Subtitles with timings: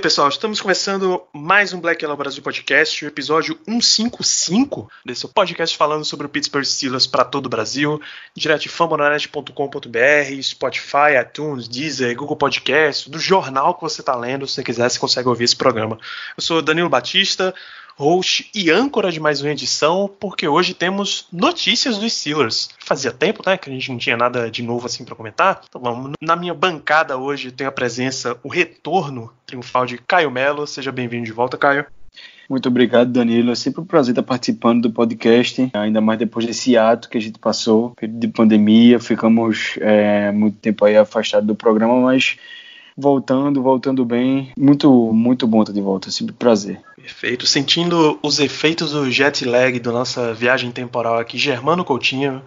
[0.00, 5.76] bem, pessoal, estamos começando mais um Black Yellow Brasil Podcast, o episódio 155 desse podcast
[5.76, 8.00] falando sobre o Pittsburgh Steelers para todo o Brasil,
[8.34, 14.54] direto de fambonanet.com.br, Spotify, iTunes, Deezer, Google Podcast, do jornal que você está lendo, se
[14.54, 15.98] você quiser, você consegue ouvir esse programa.
[16.34, 17.54] Eu sou Danilo Batista,
[17.96, 22.70] host e âncora de mais uma edição, porque hoje temos notícias dos Steelers.
[22.78, 25.62] Fazia tempo, né, que a gente não tinha nada de novo assim para comentar.
[25.68, 30.66] Então vamos, na minha bancada hoje tem a presença, o retorno triunfal de Caio Melo.
[30.66, 31.86] Seja bem-vindo de volta, Caio.
[32.50, 33.52] Muito obrigado, Danilo.
[33.52, 37.20] É sempre um prazer estar participando do podcast, ainda mais depois desse ato que a
[37.20, 42.36] gente passou, período de pandemia, ficamos é, muito tempo aí afastado do programa, mas
[42.96, 46.80] voltando, voltando bem, muito, muito bom estar de volta, sempre um prazer.
[47.00, 47.46] Perfeito.
[47.46, 52.42] Sentindo os efeitos do jet lag da nossa viagem temporal aqui, Germano Coutinho,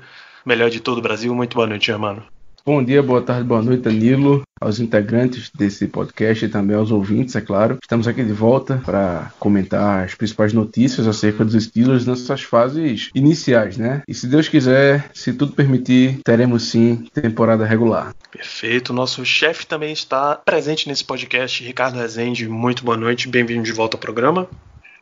[0.46, 1.34] melhor de todo o Brasil.
[1.34, 2.24] Muito boa noite, Germano.
[2.66, 7.36] Bom dia, boa tarde, boa noite, Danilo, aos integrantes desse podcast e também aos ouvintes,
[7.36, 7.78] é claro.
[7.82, 13.78] Estamos aqui de volta para comentar as principais notícias acerca dos Steelers nessas fases iniciais,
[13.78, 14.02] né?
[14.08, 18.14] E se Deus quiser, se tudo permitir, teremos sim temporada regular.
[18.32, 18.94] Perfeito.
[18.94, 22.48] Nosso chefe também está presente nesse podcast, Ricardo Rezende.
[22.48, 24.48] Muito boa noite, bem-vindo de volta ao programa.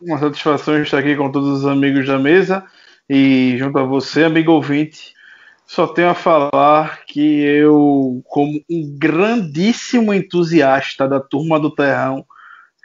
[0.02, 2.64] Uma satisfação estar aqui com todos os amigos da mesa
[3.08, 5.14] e junto a você, amigo ouvinte.
[5.74, 12.26] Só tenho a falar que eu, como um grandíssimo entusiasta da turma do Terrão,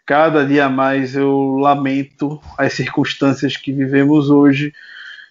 [0.07, 4.73] cada dia mais eu lamento as circunstâncias que vivemos hoje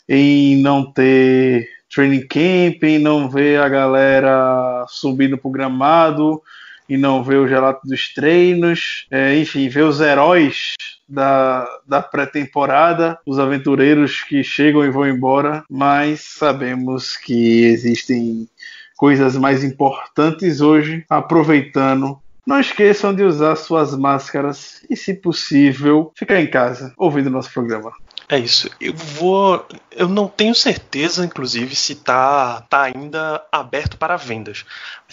[0.06, 6.44] em não ter training camp, em não ver a galera subindo pro gramado,
[6.88, 10.75] e não ver o relato dos treinos, é, enfim, ver os heróis
[11.07, 18.47] da, da pré-temporada, os aventureiros que chegam e vão embora, mas sabemos que existem
[18.95, 22.19] coisas mais importantes hoje, aproveitando.
[22.45, 27.91] Não esqueçam de usar suas máscaras e, se possível, ficar em casa ouvindo nosso programa.
[28.28, 28.69] É isso.
[28.81, 29.66] Eu vou.
[29.91, 34.66] Eu não tenho certeza, inclusive, se tá, tá ainda aberto para vendas.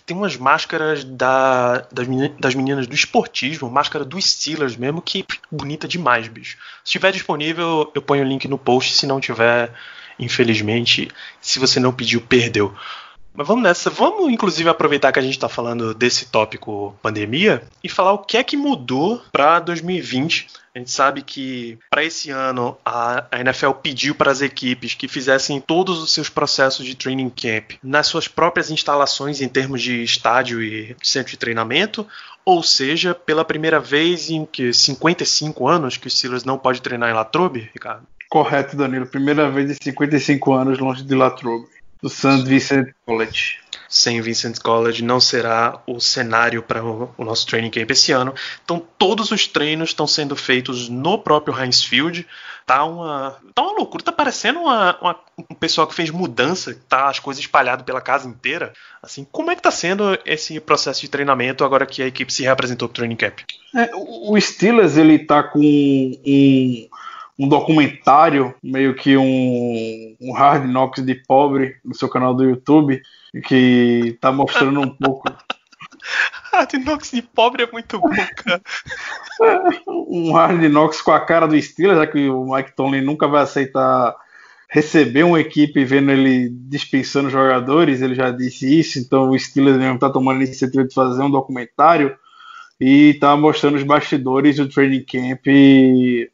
[0.04, 5.24] Tem umas máscaras da, das, meninas, das meninas do esportismo, máscara dos Steelers mesmo, que
[5.50, 6.56] bonita demais, bicho.
[6.82, 8.94] Se estiver disponível, eu ponho o link no post.
[8.94, 9.72] Se não tiver,
[10.18, 11.08] infelizmente,
[11.40, 12.74] se você não pediu, perdeu.
[13.34, 13.88] Mas vamos nessa.
[13.88, 18.36] Vamos, inclusive, aproveitar que a gente está falando desse tópico pandemia e falar o que
[18.36, 20.48] é que mudou para 2020.
[20.74, 25.60] A gente sabe que para esse ano a, NFL pediu para as equipes que fizessem
[25.60, 30.62] todos os seus processos de training camp nas suas próprias instalações em termos de estádio
[30.62, 32.06] e centro de treinamento,
[32.42, 37.10] ou seja, pela primeira vez em que 55 anos que o Steelers não pode treinar
[37.10, 38.06] em Latrobe, Ricardo.
[38.30, 39.04] Correto, Danilo.
[39.04, 41.66] Primeira vez em 55 anos longe de Latrobe,
[42.02, 42.42] do St.
[42.44, 43.60] Vincent College.
[43.88, 48.34] Sem Vincent College não será o cenário para o, o, nosso training camp esse ano.
[48.64, 52.26] Então todos os treinos estão sendo feitos no próprio Heinz Field.
[52.66, 55.20] Tá uma, tá uma loucura, tá parecendo uma, uma,
[55.50, 58.72] um pessoal que fez mudança, tá as coisas espalhadas pela casa inteira.
[59.02, 62.44] Assim, como é que tá sendo esse processo de treinamento agora que a equipe se
[62.44, 63.40] reapresentou pro training camp?
[63.74, 66.88] É, o Steelers ele tá com um,
[67.38, 73.00] um documentário, meio que um, um hard knocks de pobre no seu canal do YouTube,
[73.44, 75.24] que tá mostrando um pouco.
[76.52, 78.62] hard knocks de pobre é muito bom, cara.
[79.86, 83.42] um hard knocks com a cara do Steelers, já que o Mike Tomlin nunca vai
[83.42, 84.14] aceitar
[84.72, 89.98] receber uma equipe vendo ele dispensando jogadores, ele já disse isso, então o Steelers mesmo
[89.98, 92.16] tá tomando a iniciativa de fazer um documentário
[92.84, 95.46] e tá mostrando os bastidores do training camp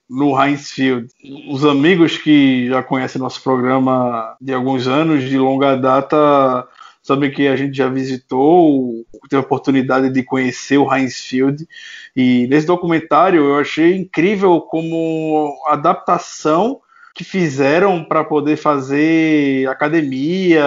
[0.08, 1.06] no Heinz Field.
[1.50, 6.66] Os amigos que já conhecem nosso programa de alguns anos, de longa data,
[7.02, 11.68] sabem que a gente já visitou, teve a oportunidade de conhecer o Heinz Field.
[12.16, 16.80] E nesse documentário eu achei incrível como adaptação
[17.14, 20.64] que fizeram para poder fazer academia,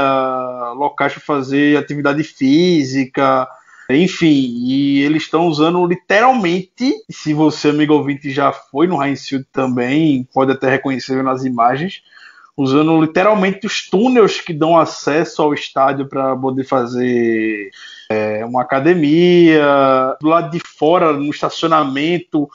[0.75, 3.47] locais para fazer atividade física,
[3.95, 9.45] enfim, e eles estão usando literalmente, se você, amigo ouvinte, já foi no Heinz Field
[9.51, 12.01] também, pode até reconhecer nas imagens,
[12.55, 17.71] usando literalmente os túneis que dão acesso ao estádio para poder fazer
[18.09, 22.49] é, uma academia, do lado de fora, no estacionamento,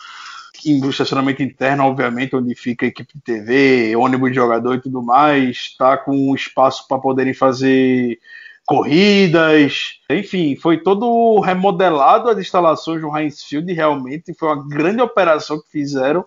[0.65, 4.81] em um estacionamento interno, obviamente, onde fica a equipe de TV, ônibus de jogador e
[4.81, 8.19] tudo mais, tá com espaço para poderem fazer
[8.67, 15.61] corridas, enfim, foi todo remodelado as instalações do Heinz Field, realmente foi uma grande operação
[15.63, 16.25] que fizeram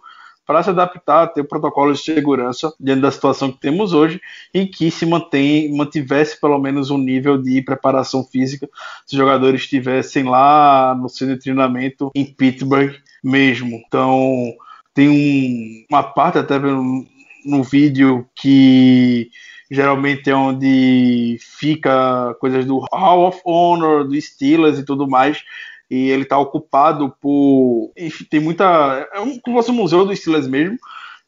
[0.49, 4.19] para se adaptar a ter o protocolo de segurança diante da situação que temos hoje,
[4.51, 8.67] em que se mantém, mantivesse pelo menos um nível de preparação física,
[9.05, 13.79] se os jogadores estivessem lá no centro de treinamento em Pittsburgh mesmo.
[13.85, 14.51] Então,
[14.91, 17.05] tem um, uma parte até no,
[17.45, 19.29] no vídeo que
[19.69, 25.43] geralmente é onde fica coisas do Hall of Honor, do Steelers e tudo mais,
[25.89, 27.91] e ele está ocupado por.
[27.97, 29.07] Enfim, tem muita.
[29.13, 30.77] É um, como fosse um museu do Steelers mesmo.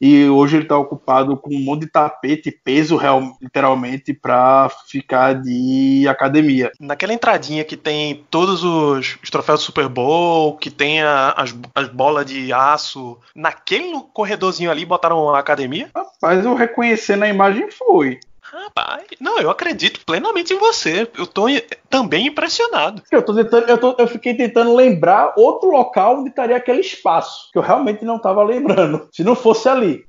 [0.04, 5.34] E hoje ele está ocupado com um monte de tapete, peso real, literalmente, para ficar
[5.34, 6.72] de academia.
[6.80, 11.56] Naquela entradinha que tem todos os, os troféus do Super Bowl, que tem a, as,
[11.72, 15.88] as bolas de aço, naquele corredorzinho ali botaram a academia?
[15.94, 18.18] Rapaz, eu reconhecer na imagem foi.
[18.52, 21.08] Rapaz, não, eu acredito plenamente em você.
[21.16, 21.46] Eu tô
[21.88, 23.02] também impressionado.
[23.10, 27.50] Eu, tô tentando, eu, tô, eu fiquei tentando lembrar outro local onde estaria aquele espaço,
[27.50, 29.08] que eu realmente não estava lembrando.
[29.10, 30.04] Se não fosse ali.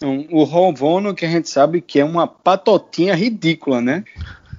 [0.00, 4.04] Um, o Ron que a gente sabe que é uma patotinha ridícula, né?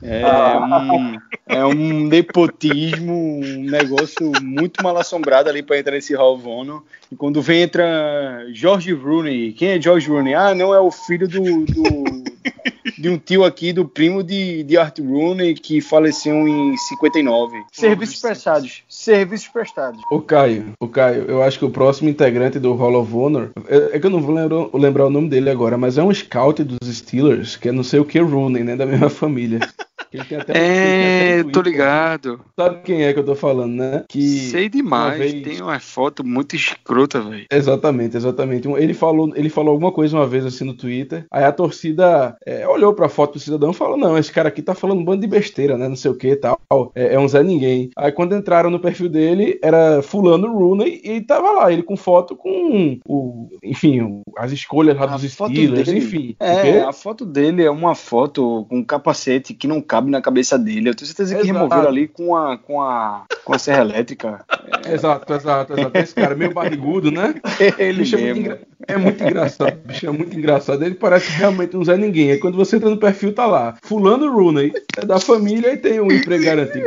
[0.02, 0.26] É,
[0.58, 6.84] um, é um nepotismo, um negócio muito mal assombrado ali para entrar nesse Hall Vono.
[7.10, 9.54] E quando vem entra George Rooney.
[9.54, 10.34] Quem é George Rooney?
[10.34, 12.24] Ah, não, é o filho do, do
[13.00, 17.64] de um tio aqui, do primo de, de Art Rooney, que faleceu em 59.
[17.72, 18.84] Serviços prestados.
[18.90, 20.02] Serviços prestados.
[20.12, 23.96] O Caio, o Caio, eu acho que o próximo integrante do Hall of Honor, é,
[23.96, 26.64] é que eu não vou lembrar, lembrar, o nome dele agora, mas é um scout
[26.64, 29.60] dos Steelers, que é não sei o que Rooney, né, da mesma família.
[30.48, 32.42] É, tô ligado.
[32.58, 34.04] Sabe quem é que eu tô falando, né?
[34.10, 35.16] Que Sei demais.
[35.16, 35.44] Uma vez...
[35.44, 37.46] Tem uma foto muito escrota, velho.
[37.52, 38.68] Exatamente, exatamente.
[38.68, 41.26] Ele falou, ele falou alguma coisa uma vez assim no Twitter.
[41.32, 44.62] Aí a torcida é, olhou pra foto do cidadão e falou: Não, esse cara aqui
[44.62, 45.88] tá falando um bando de besteira, né?
[45.88, 46.60] Não sei o que tal.
[46.96, 47.92] É, é, um Zé Ninguém.
[47.96, 52.36] Aí quando entraram no perfil dele, era Fulano Rooney e tava lá, ele com foto
[52.36, 53.48] com o.
[53.64, 56.36] Enfim, as escolhas lá dos Steelers, dele, enfim.
[56.40, 60.58] É, a foto dele é uma foto com um capacete que não cabe na cabeça
[60.58, 60.90] dele.
[60.90, 61.54] Eu tenho certeza que Exato.
[61.54, 64.46] removeram ali com a, com a, com a serra elétrica.
[64.86, 64.94] É...
[64.94, 65.98] Exato, exato, exato.
[65.98, 67.36] Esse cara meio barrigudo, né?
[67.78, 68.62] Ele bicho é, muito engra...
[68.88, 69.78] é muito engraçado.
[69.86, 70.84] Bicho é muito engraçado.
[70.84, 72.32] Ele parece realmente um Zé Ninguém.
[72.32, 73.76] Aí quando você entra no perfil, tá lá.
[73.84, 76.86] Fulano Rooney, é da família e tem um emprego garantido.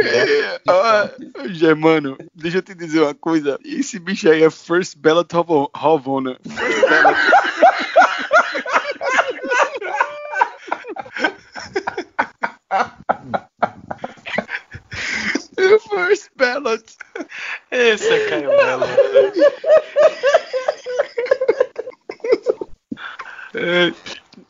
[0.69, 1.11] ah,
[1.51, 3.59] Germano, deixa eu te dizer uma coisa.
[3.65, 5.29] Esse bicho aí é First Ballot
[5.75, 6.39] Havana.
[6.45, 7.72] First Ballot.
[15.91, 16.85] First ballot.
[17.71, 18.87] Esse é Caio Belo.
[23.55, 23.93] é,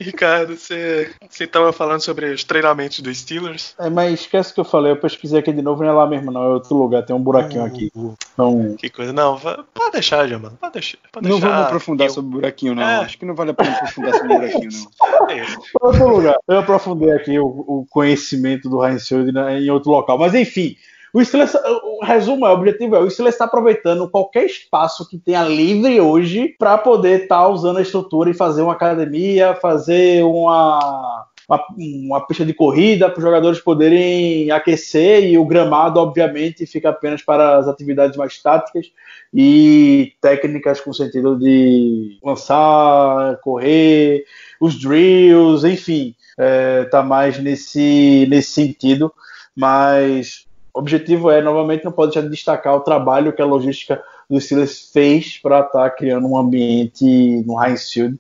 [0.03, 1.11] Ricardo, você
[1.41, 3.75] estava falando sobre os treinamentos dos Steelers?
[3.79, 6.31] É, mas esquece que eu falei, eu pesquisei aqui de novo, não é lá mesmo,
[6.31, 7.91] não, é outro lugar, tem um buraquinho aqui.
[8.33, 8.77] Então...
[8.79, 10.99] Que coisa, não, pode deixar, já, mano, pode deixar.
[11.11, 11.55] Pode não deixar.
[11.55, 12.13] vamos aprofundar eu...
[12.13, 12.83] sobre o buraquinho, não.
[12.83, 12.97] É.
[12.97, 15.23] Acho que não vale a pena aprofundar sobre o buraquinho, não.
[15.33, 15.47] É
[15.81, 16.37] outro lugar.
[16.47, 20.77] Eu aprofundei aqui o, o conhecimento do Heinz em outro local, mas enfim.
[21.15, 25.19] O Steelers, o resumo é, o objetivo é, o Steelers está aproveitando qualquer espaço que
[25.19, 30.25] tenha livre hoje para poder estar tá usando a estrutura e fazer uma academia, fazer
[30.25, 36.65] uma, uma, uma pista de corrida para os jogadores poderem aquecer e o gramado, obviamente,
[36.65, 38.87] fica apenas para as atividades mais táticas
[39.35, 44.25] e técnicas com sentido de lançar, correr,
[44.59, 49.13] os drills, enfim, é, tá mais nesse, nesse sentido.
[49.55, 54.03] Mas o objetivo é, novamente, não pode deixar de destacar o trabalho que a logística
[54.29, 57.05] do Steelers fez para estar tá criando um ambiente
[57.47, 58.19] no Heinz Field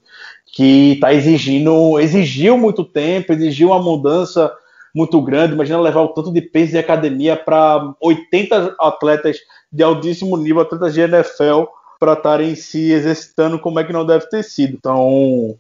[0.53, 4.53] que está exigindo, exigiu muito tempo, exigiu uma mudança
[4.95, 5.55] muito grande.
[5.55, 9.39] Imagina levar o tanto de peso de academia para 80 atletas
[9.73, 11.65] de altíssimo nível, atletas de NFL,
[11.99, 14.75] para estarem se exercitando como é que não deve ter sido.
[14.75, 15.57] Então,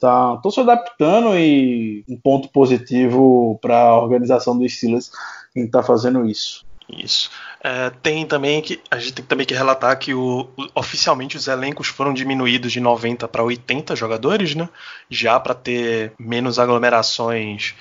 [0.00, 5.12] tá, tô se adaptando e um ponto positivo para a organização dos Steelers
[5.52, 6.64] quem está fazendo isso.
[6.88, 7.30] Isso.
[7.62, 11.88] É, tem também que a gente tem também que relatar que o, oficialmente os elencos
[11.88, 14.68] foram diminuídos de 90 para 80 jogadores, né?
[15.08, 17.74] Já para ter menos aglomerações.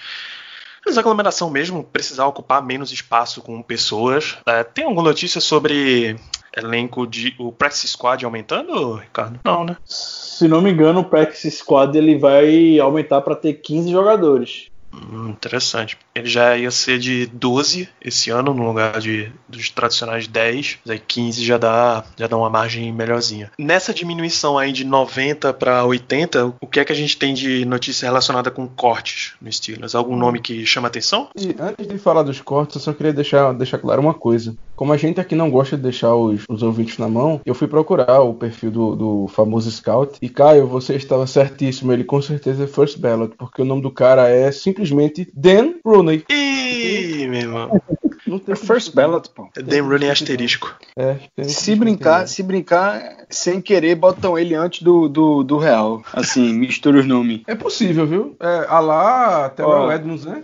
[0.85, 4.37] Menos aglomeração mesmo, precisar ocupar menos espaço com pessoas.
[4.45, 6.15] É, tem alguma notícia sobre
[6.55, 9.39] elenco de o practice squad aumentando, Ricardo?
[9.43, 9.77] Não, né?
[9.85, 14.70] Se não me engano, o practice squad ele vai aumentar para ter 15 jogadores.
[14.93, 15.97] Hum, interessante.
[16.13, 20.79] Ele já ia ser de 12 esse ano, no lugar de, dos tradicionais 10.
[20.85, 23.51] Mas aí 15 já dá, já dá uma margem melhorzinha.
[23.57, 27.65] Nessa diminuição aí de 90 para 80, o que é que a gente tem de
[27.65, 29.95] notícia relacionada com cortes no Steelers?
[29.95, 31.29] Algum nome que chama atenção?
[31.35, 34.55] E antes de falar dos cortes, eu só queria deixar, deixar claro uma coisa.
[34.81, 37.67] Como a gente aqui não gosta de deixar os, os ouvintes na mão, eu fui
[37.67, 40.17] procurar o perfil do, do famoso Scout.
[40.19, 41.93] E Caio, você estava certíssimo.
[41.93, 46.25] Ele com certeza é First Ballot, porque o nome do cara é simplesmente Dan Rooney.
[46.27, 47.81] Ih, meu irmão.
[48.25, 49.49] Não tem É First ballot, pô.
[49.55, 50.75] É Dan Rooney asterisco.
[50.97, 56.01] É, tem- Se brincar, se brincar, sem querer, botam ele antes do, do, do real.
[56.11, 57.41] Assim, mistura os nomes.
[57.45, 58.35] É possível, viu?
[58.39, 59.91] É, a lá, Terrell Ó.
[59.91, 60.41] Edmonds, né?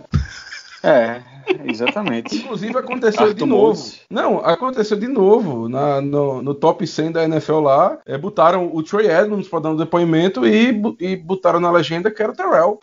[0.82, 1.20] É,
[1.64, 2.36] exatamente.
[2.36, 3.92] Inclusive aconteceu Arthur de novo.
[4.08, 5.68] Não, aconteceu de novo.
[5.68, 9.70] Na, no, no top 100 da NFL lá, é, botaram o Trey Edmonds para dar
[9.70, 12.80] um depoimento e, e botaram na legenda que era o Terrell.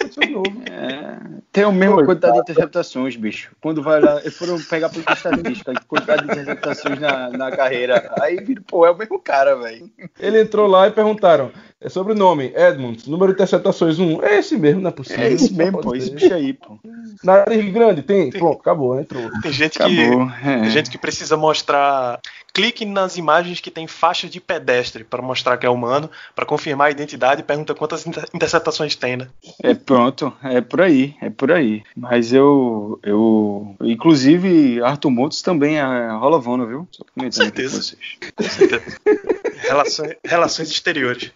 [0.00, 0.62] Aconteceu de novo.
[0.70, 1.18] É,
[1.52, 3.52] tem a mesma quantidade de interceptações, bicho.
[3.60, 8.12] Quando vai lá, eles foram pegar por estatística, a quantidade de interceptações na, na carreira.
[8.20, 9.90] Aí vira, pô, é o mesmo cara, velho.
[10.18, 11.50] Ele entrou lá e perguntaram:
[11.84, 14.22] é sobre o nome, Edmonds, número de interceptações 1.
[14.22, 15.24] É esse mesmo, não é possível.
[15.24, 16.78] É esse mesmo, pô, esse bicho aí, pô.
[17.24, 18.30] Nariz grande, tem?
[18.30, 19.28] Pronto, acabou, entrou.
[19.42, 20.28] Tem gente Acabou.
[20.28, 20.48] que.
[20.48, 20.60] é.
[20.60, 22.20] Tem gente que precisa mostrar.
[22.54, 26.88] Clique nas imagens que tem faixa de pedestre para mostrar que é humano, para confirmar
[26.88, 29.28] a identidade e pergunta quantas inter- interceptações tem, né?
[29.62, 31.82] É pronto, é por aí, é por aí.
[31.96, 36.86] Mas eu, eu, inclusive, Arthur Motos também é rolavona, viu?
[36.92, 37.80] Só com certeza.
[37.80, 38.18] vocês.
[38.36, 38.98] Com certeza.
[39.62, 41.30] Relações, relações exteriores.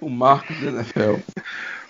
[0.00, 1.16] O marco do NFL.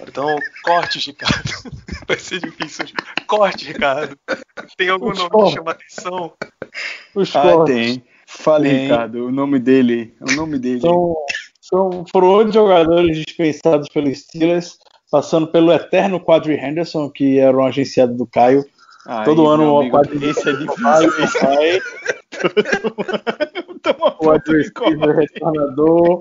[0.01, 1.51] Então, cortes, Ricardo.
[2.07, 2.87] Vai ser difícil.
[3.27, 4.17] Corte, Ricardo.
[4.77, 6.33] Tem algum nome que chama atenção?
[7.15, 8.05] Os Ah, cortes tem.
[8.27, 8.83] Fale, Tem.
[8.83, 10.15] Ricardo, o nome dele.
[10.21, 10.81] O nome dele.
[10.81, 11.15] são,
[11.61, 14.79] são, foram oito jogadores dispensados pelo Steelers,
[15.11, 18.65] passando pelo eterno Quadri Henderson, que era um agenciado do Caio.
[19.25, 20.83] Todo ano o Quadri Esse é difícil.
[20.83, 21.07] vai,
[24.21, 26.21] o receiver retornador.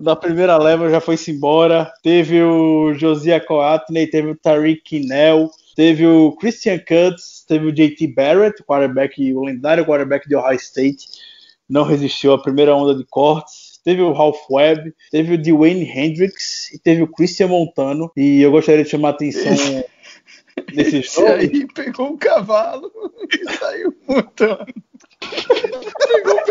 [0.00, 1.90] Da primeira leva já foi-se embora.
[2.02, 8.08] Teve o Josiah Coatney, teve o Tariq Kinnell, teve o Christian Cutts, teve o JT
[8.08, 11.06] Barrett, o quarterback, o lendário quarterback de Ohio State.
[11.68, 13.78] Não resistiu à primeira onda de cortes.
[13.84, 18.10] Teve o Ralph Webb, teve o Dwayne Hendricks e teve o Christian Montano.
[18.16, 19.52] E eu gostaria de chamar a atenção
[20.74, 21.38] Esse nomes.
[21.38, 22.90] aí pegou um cavalo
[23.30, 24.66] e saiu montando.
[26.08, 26.44] pegou o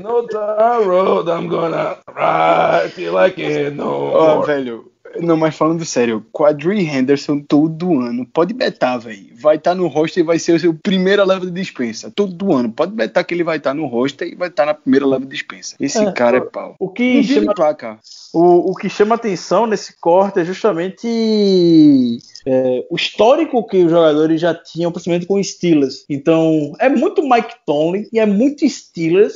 [0.00, 4.46] No time road, I'm gonna ride till I no Ó, more.
[4.46, 4.92] velho.
[5.20, 9.28] Não, mas falando sério, Quadri Henderson todo ano, pode betar, velho.
[9.40, 12.12] Vai estar no roster e vai ser o seu primeira leva de dispensa.
[12.14, 15.06] Todo ano, pode betar que ele vai estar no roster e vai estar na primeira
[15.06, 15.74] leva de dispensa.
[15.80, 16.76] Esse É, cara é pau.
[16.78, 17.98] O que chama placa.
[18.34, 21.08] O, o que chama atenção nesse corte é justamente
[22.46, 26.04] é, o histórico que os jogadores já tinham, principalmente com Steelers.
[26.08, 29.34] Então, é muito Mike Tomlin e é muito Steelers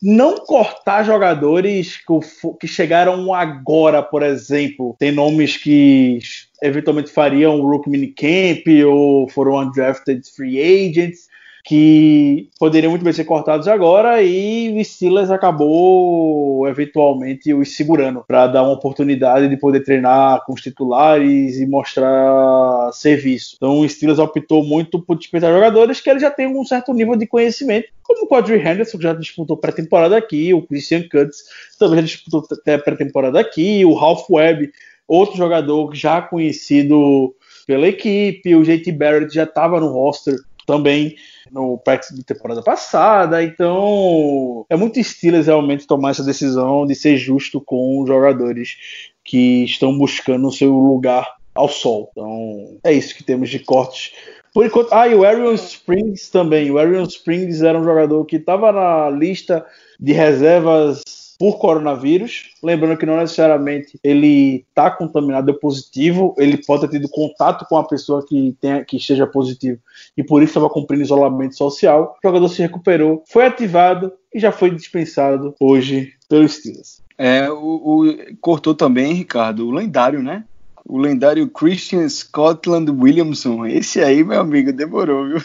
[0.00, 4.96] não cortar jogadores que, que chegaram agora, por exemplo.
[4.98, 6.20] Tem nomes que
[6.62, 11.28] eventualmente fariam o Rookie Minicamp ou foram undrafted free agents
[11.68, 18.46] que poderiam muito bem ser cortados agora e o Steelers acabou eventualmente os segurando para
[18.46, 23.56] dar uma oportunidade de poder treinar com os titulares e mostrar serviço.
[23.56, 27.16] Então o Steelers optou muito por dispensar jogadores que eles já têm um certo nível
[27.16, 31.44] de conhecimento, como o Quadri Henderson que já disputou pré-temporada aqui, o Christian Cutts
[31.78, 34.72] também já disputou pré-temporada aqui, o Ralph Webb,
[35.06, 37.34] outro jogador já conhecido
[37.66, 41.16] pela equipe, o JT Barrett já estava no roster também
[41.50, 47.16] no practice de temporada passada, então é muito Steelers realmente tomar essa decisão de ser
[47.16, 48.76] justo com os jogadores
[49.24, 52.10] que estão buscando o seu lugar ao sol.
[52.12, 54.12] Então é isso que temos de cortes.
[54.52, 56.70] Por enquanto, ah, e o Arion Springs também.
[56.70, 59.64] O Arion Springs era um jogador que estava na lista
[59.98, 61.02] de reservas
[61.38, 62.50] por coronavírus.
[62.62, 67.76] Lembrando que não necessariamente ele está contaminado, deu positivo, ele pode ter tido contato com
[67.76, 69.78] a pessoa que, tenha, que esteja positivo
[70.16, 72.16] e por isso estava cumprindo isolamento social.
[72.22, 77.00] O jogador se recuperou, foi ativado e já foi dispensado hoje pelos Steelers.
[77.16, 77.56] É, o,
[78.04, 80.44] o- cortou também, Ricardo, o lendário, né?
[80.88, 83.66] O lendário Christian Scotland Williamson.
[83.66, 85.36] Esse aí, meu amigo, demorou, viu?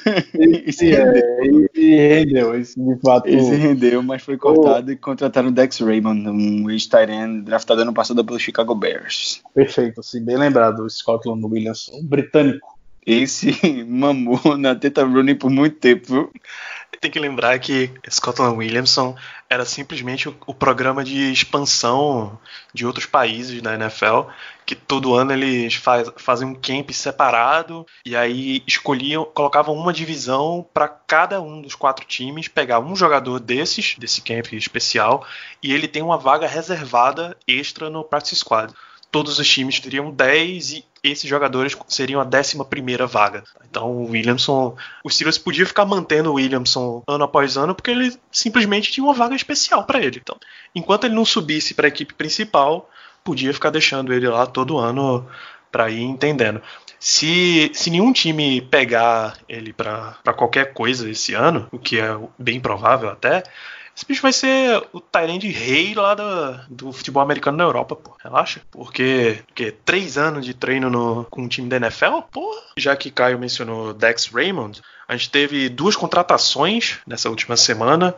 [0.66, 3.28] Esse, rendeu, E rendeu, esse de fato.
[3.28, 8.24] esse rendeu, mas foi cortado e contrataram o Dex Raymond, um ex-Tyrant draftado ano passado
[8.24, 9.42] pelo Chicago Bears.
[9.54, 12.66] Perfeito, assim, bem lembrado, o Scotland Williams, um britânico.
[13.06, 13.52] Esse
[13.86, 16.32] mamou na teta Rooney por muito tempo, viu?
[17.02, 19.16] Tem que lembrar que Scotland Williamson
[19.50, 22.40] era simplesmente o, programa de expansão
[22.74, 24.30] de outros países da NFL,
[24.66, 30.66] que todo ano eles faz, fazem um camp separado e aí escolhiam, colocavam uma divisão
[30.74, 35.26] para cada um dos quatro times pegar um jogador desses, desse camp especial,
[35.62, 38.74] e ele tem uma vaga reservada extra no practice squad
[39.14, 42.58] todos os times teriam 10 e esses jogadores seriam a 11
[43.08, 43.44] vaga.
[43.70, 48.18] Então o Williamson, o Steelers podia ficar mantendo o Williamson ano após ano porque ele
[48.32, 50.20] simplesmente tinha uma vaga especial para ele.
[50.20, 50.36] Então,
[50.74, 52.90] enquanto ele não subisse para a equipe principal,
[53.24, 55.28] podia ficar deixando ele lá todo ano
[55.72, 56.60] para ir entendendo.
[57.00, 62.60] Se, se nenhum time pegar ele para qualquer coisa esse ano, o que é bem
[62.60, 63.44] provável até,
[63.96, 68.16] esse bicho vai ser o Tyrande rei lá do, do futebol americano na Europa, pô.
[68.24, 68.62] Relaxa.
[68.72, 72.60] Porque, porque três anos de treino no, com o time da NFL, pô.
[72.76, 78.16] Já que Caio mencionou Dex Raymond, a gente teve duas contratações nessa última semana.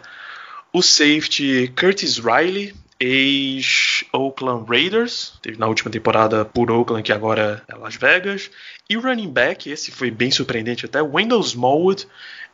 [0.72, 7.76] O safety Curtis Riley, ex-Oakland Raiders, teve na última temporada por Oakland, que agora é
[7.76, 8.50] Las Vegas.
[8.90, 12.08] E o running back, esse foi bem surpreendente até, Wendell Smallwood,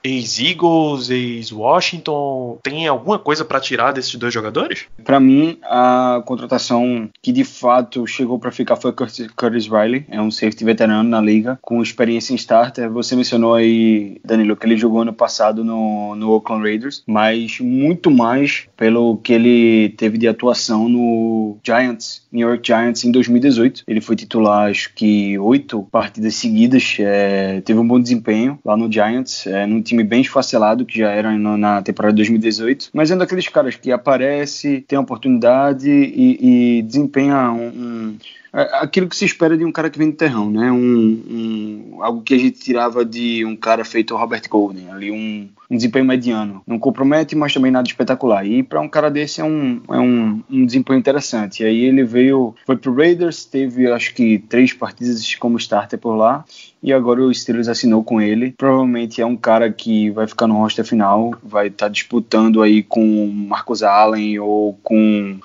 [0.04, 4.86] ex-Eagles, ex-Washington, tem alguma coisa para tirar desses dois jogadores?
[5.04, 10.22] Para mim, a contratação que de fato chegou para ficar foi Curtis, Curtis Riley, é
[10.22, 12.90] um safety veterano na liga, com experiência em starter.
[12.90, 18.10] Você mencionou aí, Danilo, que ele jogou ano passado no, no Oakland Raiders, mas muito
[18.10, 23.84] mais pelo que ele teve de atuação no Giants, New York Giants, em 2018.
[23.88, 28.92] Ele foi titular, acho que oito partidas seguidas, é, teve um bom desempenho lá no
[28.92, 33.12] Giants, é, num time bem esfacelado, que já era no, na temporada de 2018, mas
[33.12, 38.18] é um daqueles caras que aparece, tem oportunidade e, e desempenha um, um
[38.54, 40.70] aquilo que se espera de um cara que vem do terrão, né?
[40.72, 45.48] Um, um, algo que a gente tirava de um cara feito Robert Golden, ali um,
[45.70, 46.62] um desempenho mediano.
[46.68, 48.46] Não compromete, mas também nada espetacular.
[48.46, 51.64] E para um cara desse é um, é um, um desempenho interessante.
[51.64, 56.16] E aí ele veio, foi pro Raiders, teve acho que três partidas como starter por
[56.16, 56.44] lá.
[56.84, 58.52] E agora o Steelers assinou com ele.
[58.52, 62.82] Provavelmente é um cara que vai ficar no roster final, vai estar tá disputando aí
[62.82, 65.40] com Marcos Allen ou com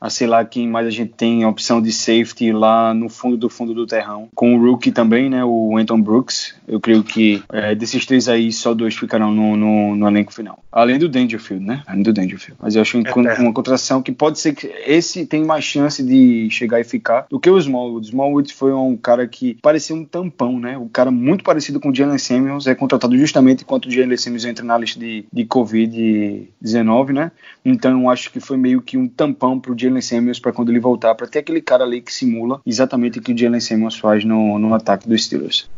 [0.00, 3.36] a sei lá quem mais a gente tem a opção de safety lá no fundo
[3.36, 4.28] do fundo do terrão.
[4.34, 6.54] Com o rookie também, né, o Anton Brooks.
[6.66, 10.62] Eu creio que é, desses três aí, só dois ficarão no, no, no, elenco final.
[10.70, 11.82] Além do Dangerfield, né?
[11.86, 12.58] Além do Dangerfield.
[12.62, 16.48] Mas eu acho é uma contratação que pode ser que esse tem mais chance de
[16.50, 18.06] chegar e ficar do que o Smallwood.
[18.06, 20.78] Smallwood foi um cara que parecia um tampão, né?
[20.78, 24.44] Um cara muito parecido com o Jalen Samuels, é contratado justamente enquanto o Jalen Samuels
[24.44, 27.32] entra na lista de, de Covid-19, né?
[27.64, 30.70] Então eu acho que foi meio que um tampão pro Jalen Jalen Samuels para quando
[30.70, 33.98] ele voltar, para ter aquele cara ali que simula exatamente o que o Jalen Samuels
[33.98, 35.68] faz no, no ataque dos Steelers.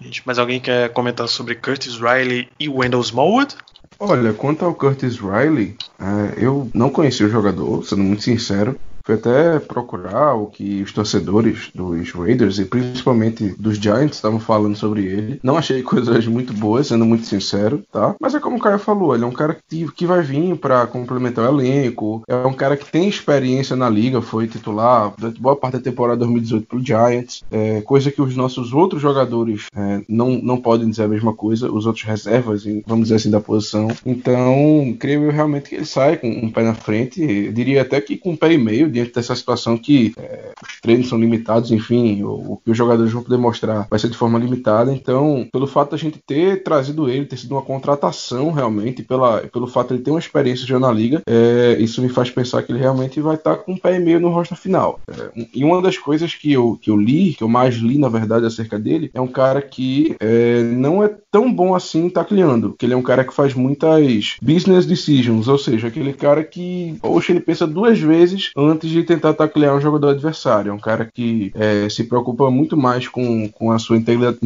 [0.00, 3.54] Gente, mas alguém quer comentar sobre Curtis Riley e Wendell Smallwood?
[4.00, 8.74] Olha, quanto ao Curtis Riley, é, eu não conheci o jogador, sendo muito sincero.
[9.04, 14.76] Fui até procurar o que os torcedores dos Raiders e principalmente dos Giants estavam falando
[14.76, 15.40] sobre ele.
[15.42, 18.14] Não achei coisas muito boas, sendo muito sincero, tá?
[18.20, 20.86] Mas é como o Caio falou, ele é um cara que, que vai vir para
[20.86, 25.56] complementar o elenco, é um cara que tem experiência na liga, foi titular durante boa
[25.56, 30.30] parte da temporada 2018 pro Giants, é, coisa que os nossos outros jogadores é, não,
[30.42, 33.88] não podem dizer a mesma coisa, os outros reservas, vamos dizer assim, da posição.
[34.04, 38.30] Então, creio realmente que ele sai com um pé na frente, diria até que com
[38.30, 42.52] um pé e meio diante dessa situação que é, os treinos são limitados, enfim, o,
[42.52, 44.92] o, que os jogadores vão poder mostrar vai ser de forma limitada.
[44.92, 49.66] Então, pelo fato da gente ter trazido ele, ter sido uma contratação realmente, pela, pelo
[49.66, 52.72] fato de ele ter uma experiência já na liga, é, isso me faz pensar que
[52.72, 55.00] ele realmente vai estar com um pé e meio no rosto final.
[55.08, 58.08] É, e uma das coisas que eu, que eu li, que eu mais li na
[58.08, 62.84] verdade acerca dele, é um cara que é, não é tão bom assim tacleando, que
[62.84, 67.32] ele é um cara que faz muitas business decisions, ou seja, aquele cara que, poxa,
[67.32, 70.70] ele pensa duas vezes antes antes de tentar taclear um jogador adversário.
[70.70, 74.38] É um cara que é, se preocupa muito mais com, com a sua integridade,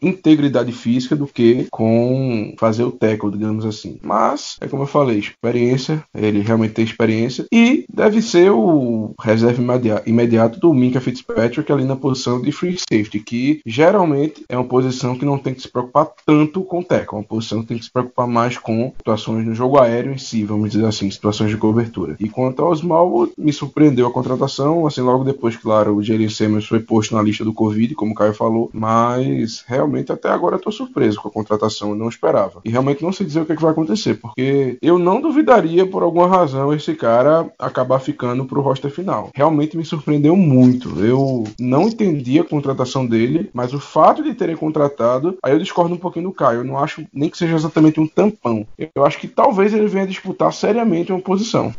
[0.00, 3.98] integridade física do que com fazer o tackle, digamos assim.
[4.02, 9.62] Mas, é como eu falei, experiência, ele realmente tem experiência e deve ser o reserva
[10.06, 15.16] imediato do Minka Fitzpatrick ali na posição de free safety, que geralmente é uma posição
[15.18, 17.78] que não tem que se preocupar tanto com o tackle, é uma posição que tem
[17.78, 21.50] que se preocupar mais com situações no jogo aéreo em si, vamos dizer assim, situações
[21.50, 22.16] de cobertura.
[22.20, 26.66] E quanto ao Smallwood, me surpreendeu a contratação, assim, logo depois, claro, o Jerry Simmons
[26.66, 30.60] foi posto na lista do Covid, como o Caio falou, mas realmente até agora eu
[30.60, 32.60] tô surpreso com a contratação, eu não esperava.
[32.64, 35.86] E realmente não sei dizer o que, é que vai acontecer, porque eu não duvidaria,
[35.86, 39.30] por alguma razão, esse cara acabar ficando pro roster final.
[39.34, 41.04] Realmente me surpreendeu muito.
[41.04, 45.94] Eu não entendi a contratação dele, mas o fato de terem contratado, aí eu discordo
[45.94, 46.60] um pouquinho do Caio.
[46.60, 48.66] Eu não acho nem que seja exatamente um tampão.
[48.94, 51.72] Eu acho que talvez ele venha disputar seriamente uma posição.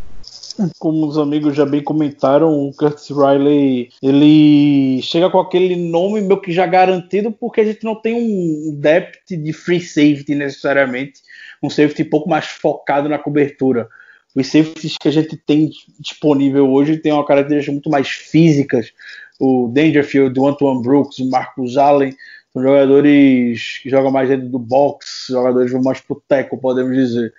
[0.79, 6.39] Como os amigos já bem comentaram, o Curtis Riley ele chega com aquele nome meio
[6.39, 11.21] que já garantido, porque a gente não tem um depth de free safety necessariamente,
[11.61, 13.87] um safety um pouco mais focado na cobertura.
[14.35, 18.91] Os safeties que a gente tem disponível hoje tem uma característica muito mais físicas.
[19.39, 22.13] O Dangerfield, o Antoine Brooks, o Marcus Allen,
[22.51, 27.33] são jogadores que jogam mais dentro do box, jogadores mais pro teco, podemos dizer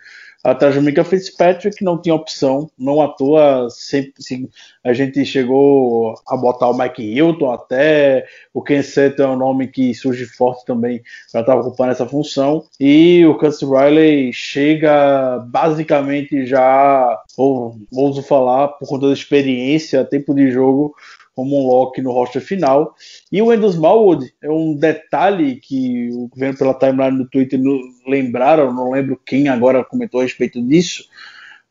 [0.47, 4.49] atrás do Mika Fitzpatrick não tinha opção, não à toa sempre assim,
[4.85, 9.67] a gente chegou a botar o Mike Hilton até, o Ken Sutton é um nome
[9.67, 16.47] que surge forte também para estar ocupando essa função, e o Curtis Riley chega basicamente
[16.47, 20.95] já, ou ouso falar, por conta da experiência, tempo de jogo,
[21.37, 22.96] como um lock no roster final.
[23.31, 27.61] E o Wendell Smallwood é um detalhe que o vendo pela timeline do Twitter
[28.09, 31.05] lembraram, não lembro quem agora comentou a respeito disso,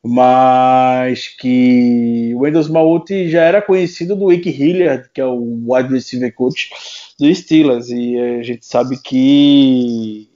[0.03, 5.91] mas que o Wendell Smallwood já era conhecido do Wick Hilliard, que é o wide
[5.91, 6.69] receiver coach
[7.19, 10.29] do Steelers, e a gente sabe que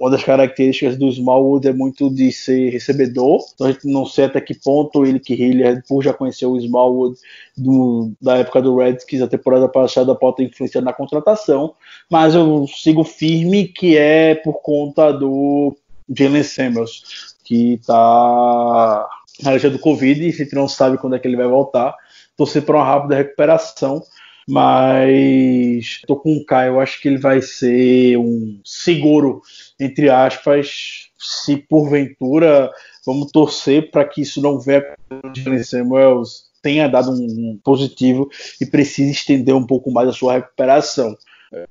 [0.00, 3.40] uma das características do Smallwood é muito de ser recebedor.
[3.54, 6.56] Então a gente não sei até que ponto ele que Hilliard, por já conhecer o
[6.56, 7.18] Smallwood
[7.56, 11.74] do, da época do Redskins, a temporada passada pode ter influenciado na contratação,
[12.10, 15.76] mas eu sigo firme que é por conta do
[16.08, 19.08] Jalen Samuels, que está
[19.42, 21.94] na lista do Covid e a gente não sabe quando é que ele vai voltar.
[22.36, 24.02] Torcer para uma rápida recuperação
[24.48, 29.42] mas tô com o Caio, eu acho que ele vai ser um seguro,
[29.78, 32.70] entre aspas, se porventura
[33.04, 38.28] vamos torcer para que isso não venha com Samuels tenha dado um positivo
[38.60, 41.16] e precise estender um pouco mais a sua recuperação.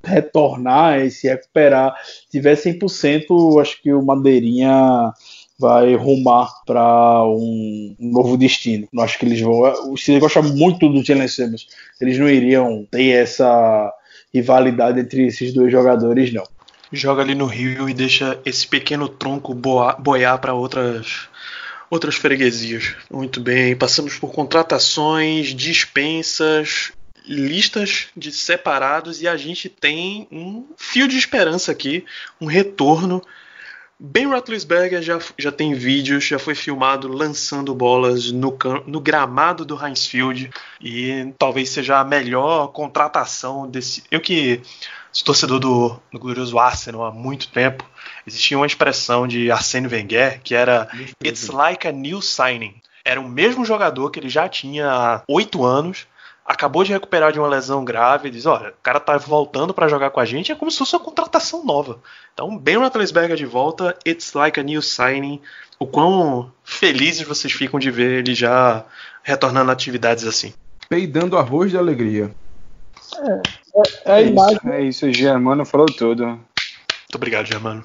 [0.03, 1.93] Retornar e se recuperar,
[2.31, 5.13] tiver 100%, acho que o Madeirinha
[5.59, 8.87] vai rumar para um, novo destino.
[8.93, 9.91] Não acho que eles vão.
[9.91, 11.67] O Steelers gosta muito do Jalen Simmons.
[11.99, 13.91] Eles não iriam ter essa
[14.33, 16.43] rivalidade entre esses dois jogadores, não.
[16.91, 21.27] Joga ali no Rio e deixa esse pequeno tronco boiar para outras
[21.89, 22.95] outras freguesias.
[23.09, 26.91] Muito bem, passamos por contratações, dispensas,
[27.25, 32.05] listas de separados e a gente tem um fio de esperança aqui,
[32.39, 33.21] um retorno
[33.99, 38.55] Ben Roethlisberger já, já tem vídeos, já foi filmado lançando bolas no,
[38.85, 44.03] no gramado do Heinz Field e talvez seja a melhor contratação desse.
[44.11, 44.61] Eu que
[45.11, 47.83] sou torcedor do, do glorioso Arsenal há muito tempo,
[48.25, 50.87] existia uma expressão de Arsene Wenger que era
[51.23, 52.75] It's like a new signing.
[53.03, 56.05] Era o mesmo jogador que ele já tinha há oito anos
[56.47, 60.11] acabou de recuperar de uma lesão grave, diz, olha, o cara tá voltando para jogar
[60.11, 61.99] com a gente, é como se fosse uma contratação nova.
[62.33, 65.41] Então, Ben Roethlisberger de volta, it's like a new signing.
[65.77, 68.85] O quão felizes vocês ficam de ver ele já
[69.21, 70.53] retornando a atividades assim.
[70.87, 72.33] Peidando arroz de alegria.
[73.17, 74.55] É, é, é, imagem...
[74.55, 76.25] isso, é isso, o Germano falou tudo.
[76.25, 77.83] Muito obrigado, Germano.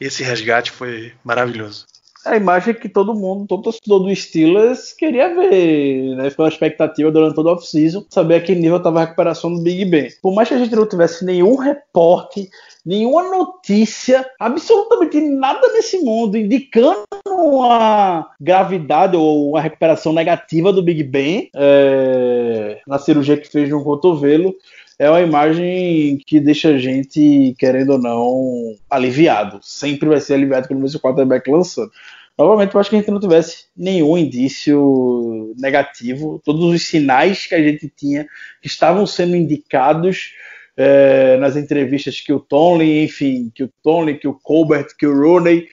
[0.00, 1.91] Esse resgate foi maravilhoso
[2.24, 6.30] a imagem que todo mundo, todo torcedor do Steelers queria ver, né?
[6.30, 9.60] Foi uma expectativa durante todo o off-season, saber a que nível estava a recuperação do
[9.60, 10.08] Big Ben.
[10.22, 12.48] Por mais que a gente não tivesse nenhum reporte,
[12.84, 21.02] nenhuma notícia, absolutamente nada nesse mundo indicando uma gravidade ou uma recuperação negativa do Big
[21.02, 24.54] Ben é, na cirurgia que fez no cotovelo,
[24.98, 29.58] é uma imagem que deixa a gente, querendo ou não, aliviado.
[29.62, 31.90] Sempre vai ser aliviado quando o quarterback lançando.
[32.38, 36.40] Novamente, eu acho que a gente não tivesse nenhum indício negativo.
[36.44, 38.26] Todos os sinais que a gente tinha
[38.60, 40.32] que estavam sendo indicados
[40.76, 45.14] é, nas entrevistas que o Tony, enfim, que o Tony, que o Colbert, que o
[45.14, 45.68] Rooney,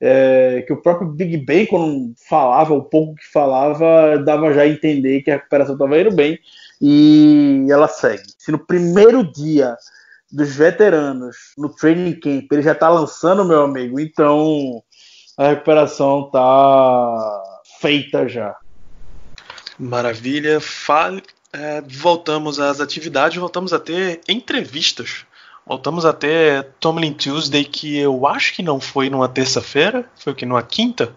[0.00, 4.68] é, que o próprio Big Ben, quando falava, o pouco que falava, dava já a
[4.68, 6.38] entender que a recuperação estava indo bem
[6.80, 8.22] e ela segue.
[8.38, 9.76] Se no primeiro dia
[10.32, 14.82] dos veteranos no training camp ele já está lançando, meu amigo, então
[15.36, 17.42] a recuperação está
[17.80, 18.56] feita já.
[19.78, 20.60] Maravilha.
[20.60, 25.24] Fale, é, voltamos às atividades, voltamos a ter entrevistas.
[25.70, 30.36] Voltamos a ter Tomlin Tuesday, que eu acho que não foi numa terça-feira, foi o
[30.36, 30.44] que?
[30.44, 31.14] Numa quinta?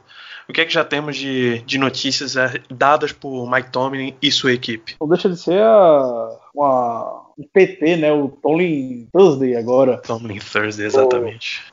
[0.47, 4.31] O que é que já temos de, de notícias é, dadas por Mike Tomlin e
[4.31, 4.95] sua equipe?
[5.01, 8.13] Não deixa de ser a, uma, um PT, né?
[8.13, 9.97] O Tomlin Thursday agora.
[9.97, 11.63] Tomlin Thursday, exatamente.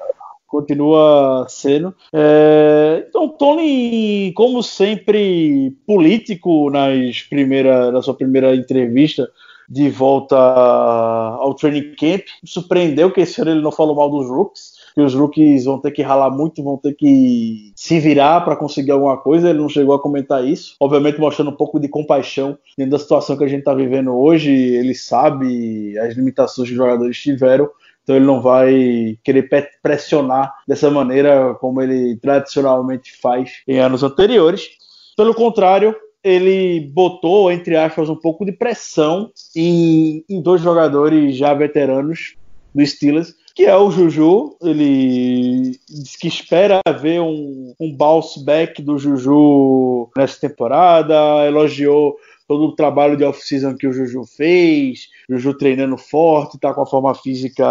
[0.47, 1.95] continua sendo.
[2.15, 9.31] É, então, Tony, como sempre, político nas primeira, na sua primeira entrevista
[9.71, 14.81] de volta ao training camp, surpreendeu que esse ano ele não falou mal dos rookies.
[14.93, 18.91] Que os rookies vão ter que ralar muito, vão ter que se virar para conseguir
[18.91, 19.51] alguma coisa.
[19.51, 20.75] Ele não chegou a comentar isso.
[20.81, 24.51] Obviamente, mostrando um pouco de compaixão dentro da situação que a gente está vivendo hoje.
[24.51, 27.71] Ele sabe as limitações que os jogadores tiveram
[28.03, 29.49] então ele não vai querer
[29.81, 34.69] pressionar dessa maneira como ele tradicionalmente faz em anos anteriores.
[35.17, 41.55] Pelo contrário, ele botou, entre aspas, um pouco de pressão em, em dois jogadores já
[41.55, 42.37] veteranos
[42.75, 44.57] do Steelers, que é o Juju.
[44.63, 52.17] Ele diz que espera ver um, um bounce back do Juju nessa temporada, elogiou
[52.51, 56.87] todo o trabalho de off-season que o Juju fez, Juju treinando forte, tá com a
[56.87, 57.65] forma física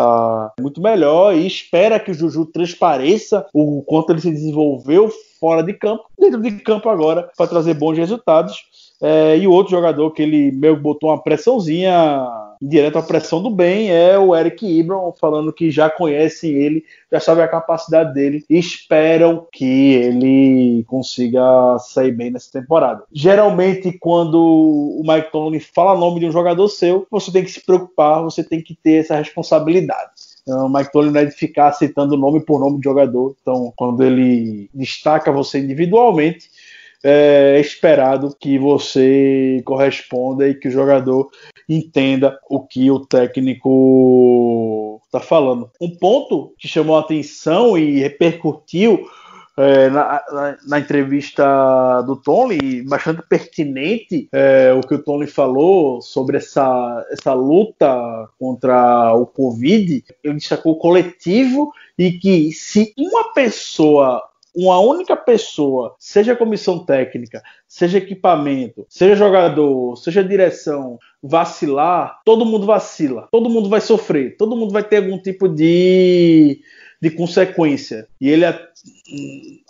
[0.57, 5.73] muito melhor e espera que o Juju transpareça o quanto ele se desenvolveu fora de
[5.73, 8.57] campo, dentro de campo agora, para trazer bons resultados.
[9.01, 12.27] É, e o outro jogador que ele meio botou uma pressãozinha
[12.61, 17.19] direto à pressão do bem é o Eric Ibram, falando que já conhecem ele, já
[17.19, 23.03] sabem a capacidade dele e esperam que ele consiga sair bem nessa temporada.
[23.13, 27.51] Geralmente, quando o Mike Tomlin fala o nome de um jogador seu, você tem que
[27.51, 30.11] se preocupar, você tem que ter essa responsabilidade.
[30.49, 33.35] O Mike Tomlin não é de ficar citando nome por nome de jogador.
[33.41, 36.49] Então, quando ele destaca você individualmente,
[37.03, 41.29] é esperado que você corresponda e que o jogador
[41.67, 45.69] entenda o que o técnico está falando.
[45.79, 49.07] Um ponto que chamou a atenção e repercutiu
[49.59, 56.01] é, na, na, na, entrevista do Tony, bastante pertinente é, o que o Tony falou
[56.01, 57.85] sobre essa, essa luta
[58.39, 60.05] contra o Covid.
[60.23, 64.23] Ele destacou o coletivo e que se uma pessoa
[64.55, 72.65] uma única pessoa, seja comissão técnica, seja equipamento, seja jogador, seja direção, vacilar, todo mundo
[72.65, 76.61] vacila, todo mundo vai sofrer, todo mundo vai ter algum tipo de,
[77.01, 78.07] de consequência.
[78.19, 78.45] E ele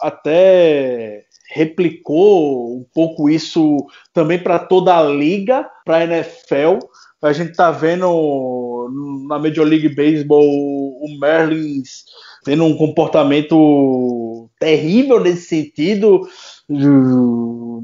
[0.02, 6.80] até replicou um pouco isso também para toda a liga, para a NFL.
[7.22, 8.88] A gente tá vendo
[9.28, 12.06] na Major League Baseball o Merlins
[12.44, 16.28] tendo um comportamento terrível nesse sentido,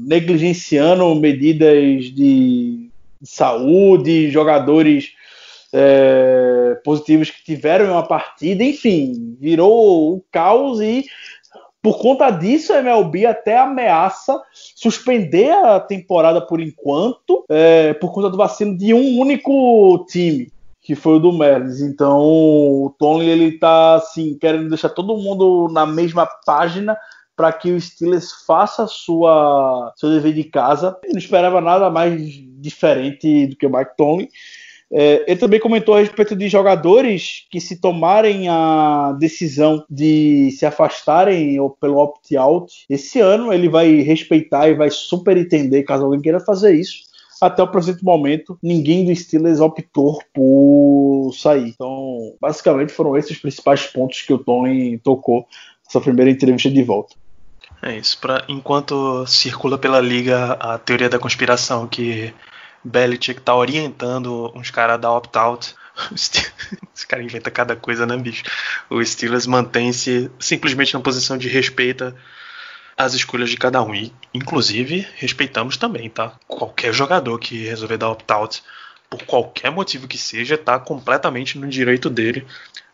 [0.06, 2.88] negligenciando medidas de
[3.22, 5.10] saúde, jogadores
[5.78, 11.04] é, positivos que tiveram em uma partida, enfim, virou o caos e
[11.82, 14.40] por conta disso a MLB até ameaça
[14.74, 20.94] suspender a temporada por enquanto, é, por conta do vacilo de um único time que
[20.94, 21.80] foi o do Merlis.
[21.80, 26.96] Então, o Tony ele tá assim querendo deixar todo mundo na mesma página
[27.36, 30.96] para que o Steelers faça sua seu dever de casa.
[31.04, 32.20] Eu não esperava nada mais
[32.58, 34.28] diferente do que o Mike Tony.
[34.92, 40.64] É, ele também comentou a respeito de jogadores que, se tomarem a decisão de se
[40.64, 46.20] afastarem ou pelo opt-out, esse ano ele vai respeitar e vai super entender caso alguém
[46.20, 47.06] queira fazer isso
[47.40, 51.68] até o presente momento, ninguém do Steelers optou por sair.
[51.68, 55.46] Então, basicamente, foram esses os principais pontos que o Tony tocou
[55.84, 57.14] nessa primeira entrevista de volta.
[57.82, 58.18] É isso.
[58.20, 62.32] Pra, enquanto circula pela liga a teoria da conspiração que
[62.86, 65.74] Belichick tá orientando uns caras da opt-out,
[66.14, 68.44] esse cara inventa cada coisa, né, bicho?
[68.88, 72.14] O Steelers mantém-se simplesmente na posição de respeita
[72.96, 73.92] as escolhas de cada um.
[73.92, 76.38] E, inclusive, respeitamos também, tá?
[76.46, 78.62] Qualquer jogador que resolver dar opt-out,
[79.10, 82.46] por qualquer motivo que seja, está completamente no direito dele.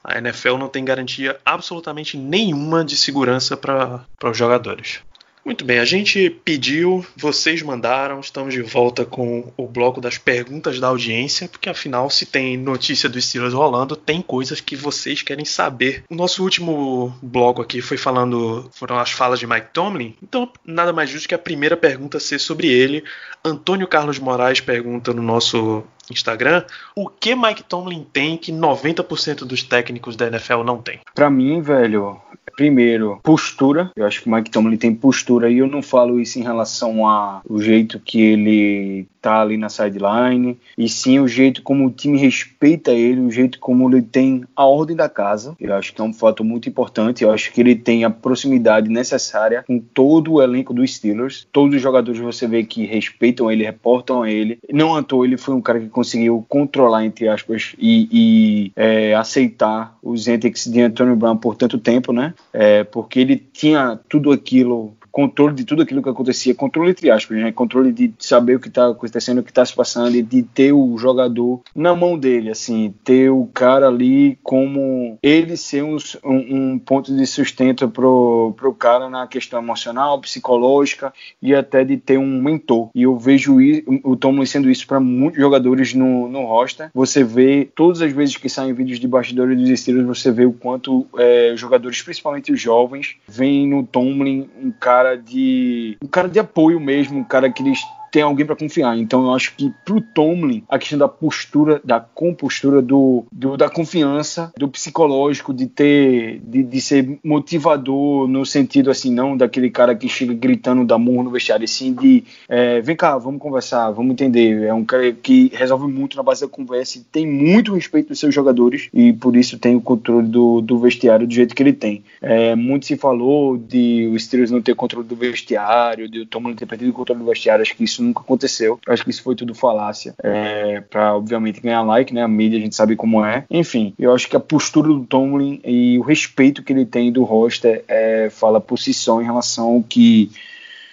[0.03, 5.01] A NFL não tem garantia absolutamente nenhuma de segurança para os jogadores.
[5.45, 10.79] Muito bem, a gente pediu, vocês mandaram, estamos de volta com o bloco das perguntas
[10.79, 15.45] da audiência, porque afinal, se tem notícia do Steelers rolando, tem coisas que vocês querem
[15.45, 16.05] saber.
[16.09, 20.93] O nosso último bloco aqui foi falando, foram as falas de Mike Tomlin, então nada
[20.93, 23.03] mais justo que a primeira pergunta ser sobre ele.
[23.45, 29.63] Antônio Carlos Moraes pergunta no nosso Instagram, o que Mike Tomlin tem que 90% dos
[29.63, 31.01] técnicos da NFL não tem?
[31.15, 32.21] Para mim, velho,
[32.57, 33.91] primeiro, postura.
[33.97, 37.07] Eu acho que o Mike Tomlin tem postura e eu não falo isso em relação
[37.07, 42.19] ao jeito que ele tá ali na sideline, e sim o jeito como o time
[42.19, 45.57] respeita ele, o jeito como ele tem a ordem da casa.
[45.61, 47.23] Eu acho que é um fato muito importante.
[47.23, 51.47] Eu acho que ele tem a proximidade necessária com todo o elenco dos Steelers.
[51.53, 54.59] Todos os jogadores você vê que respeitam ele, reportam a ele.
[54.71, 59.15] Não à toa, ele foi um cara que conseguiu controlar, entre aspas, e, e é,
[59.15, 62.35] aceitar os antics de Antonio Brown por tanto tempo, né?
[62.53, 67.37] É, porque ele tinha tudo aquilo controle de tudo aquilo que acontecia, controle entre aspas,
[67.37, 67.53] né?
[67.53, 70.73] controle de saber o que está acontecendo, o que está se passando, e de ter
[70.73, 76.79] o jogador na mão dele, assim, ter o cara ali como ele ser um, um,
[76.79, 82.41] ponto de sustento pro, pro cara na questão emocional, psicológica e até de ter um
[82.41, 82.89] mentor.
[82.95, 83.57] E eu vejo
[84.03, 86.91] o Tomlin sendo isso para muitos jogadores no, no roster.
[86.95, 90.53] Você vê todas as vezes que saem vídeos de bastidores dos estilos, você vê o
[90.53, 96.29] quanto é, jogadores, principalmente os jovens, veem no Tomlin um cara cara de um cara
[96.29, 97.81] de apoio mesmo, um cara que eles
[98.13, 98.97] tem alguém para confiar.
[98.99, 103.71] Então eu acho que pro Tomlin, a questão da postura, da compostura, do, do da
[103.71, 109.95] confiança, do psicológico, de ter, de, de, ser motivador no sentido assim, não daquele cara
[109.95, 114.13] que chega gritando da murro no vestiário, sim de é, vem cá, vamos conversar, vamos
[114.13, 114.65] entender.
[114.65, 118.21] É um cara que resolve muito na base da conversa e tem muito respeito dos
[118.21, 121.73] seus jogadores e por isso tem o controle do, do vestiário do jeito que ele
[121.73, 122.05] tem.
[122.21, 126.55] É, muito se falou de os Steelers não ter controle do vestiário, de o Tomlin
[126.55, 128.79] ter perdido o controle do vestiário, acho que isso nunca aconteceu.
[128.87, 130.15] Eu acho que isso foi tudo falácia.
[130.23, 132.23] É, para obviamente ganhar like, né?
[132.23, 133.45] A mídia a gente sabe como é.
[133.51, 137.25] Enfim, eu acho que a postura do Tomlin e o respeito que ele tem do
[137.25, 140.31] roster é, fala por si só em relação ao que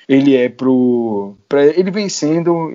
[0.09, 1.35] ele é pro.
[1.47, 2.73] Pra, ele vem sendo,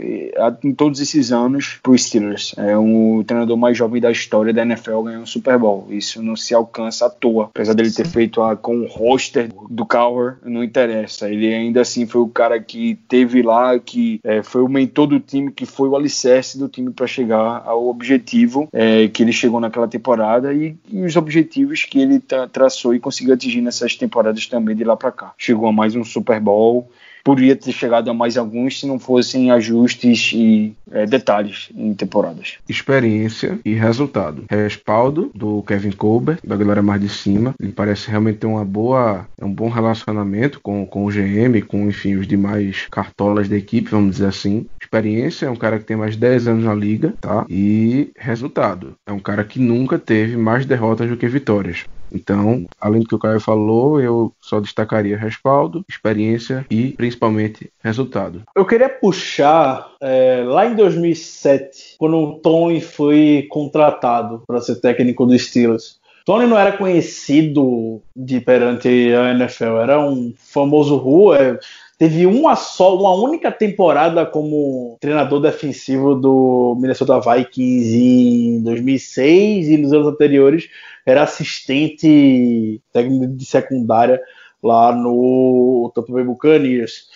[0.62, 2.54] em todos esses anos, pro Steelers.
[2.56, 5.86] É um treinador mais jovem da história da NFL ganhar um Super Bowl.
[5.90, 7.46] Isso não se alcança à toa.
[7.46, 11.28] Apesar dele ter feito a, com o roster do Cowher, não interessa.
[11.28, 15.18] Ele ainda assim foi o cara que teve lá, que é, foi o mentor do
[15.18, 19.60] time, que foi o alicerce do time para chegar ao objetivo é, que ele chegou
[19.60, 24.46] naquela temporada e, e os objetivos que ele tra traçou e conseguiu atingir nessas temporadas
[24.46, 25.32] também de lá para cá.
[25.36, 26.88] Chegou a mais um Super Bowl
[27.24, 32.58] poderia ter chegado a mais alguns se não fossem ajustes e é, detalhes em temporadas.
[32.68, 34.44] Experiência e resultado.
[34.48, 37.54] Respaldo do Kevin Colbert, da galera mais de cima.
[37.58, 42.16] Ele parece realmente ter uma boa, um bom relacionamento com, com o GM, com enfim
[42.16, 44.66] os demais cartolas da equipe, vamos dizer assim.
[44.80, 47.46] Experiência é um cara que tem mais de 10 anos na liga, tá?
[47.48, 48.94] E resultado.
[49.06, 51.84] É um cara que nunca teve mais derrotas do que vitórias.
[52.14, 58.42] Então, além do que o Caio falou, eu só destacaria respaldo, experiência e principalmente resultado.
[58.56, 65.26] Eu queria puxar é, lá em 2007, quando o Tony foi contratado para ser técnico
[65.26, 65.98] dos Steelers.
[66.24, 71.58] Tony não era conhecido de perante a NFL, era um famoso rua.
[71.96, 79.76] Teve uma só, uma única temporada como treinador defensivo do Minnesota Vikings em 2006 e
[79.78, 80.68] nos anos anteriores
[81.06, 84.20] era assistente técnico de secundária
[84.62, 87.08] lá no Tampa Bay Buccaneers.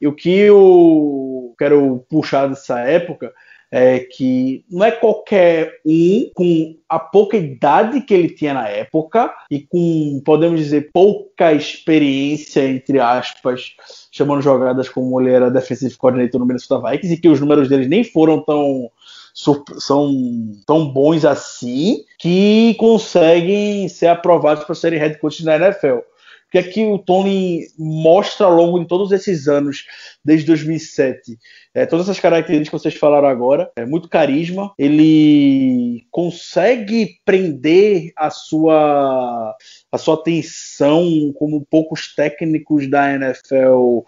[0.00, 3.32] E o que eu quero puxar dessa época
[3.74, 9.32] é que não é qualquer um com a pouca idade que ele tinha na época
[9.50, 13.74] e com, podemos dizer, pouca experiência, entre aspas,
[14.10, 17.88] chamando jogadas como ele era defensive coordinator no Minnesota Vikings e que os números deles
[17.88, 18.90] nem foram tão
[19.34, 20.12] são
[20.66, 26.00] tão bons assim que conseguem ser aprovados para serem head coaches na NFL.
[26.52, 29.86] Que é que o Tony mostra ao longo de todos esses anos,
[30.22, 31.38] desde 2007?
[31.74, 38.28] É, todas essas características que vocês falaram agora, é muito carisma, ele consegue prender a
[38.28, 39.56] sua
[39.90, 44.00] a sua atenção como poucos técnicos da NFL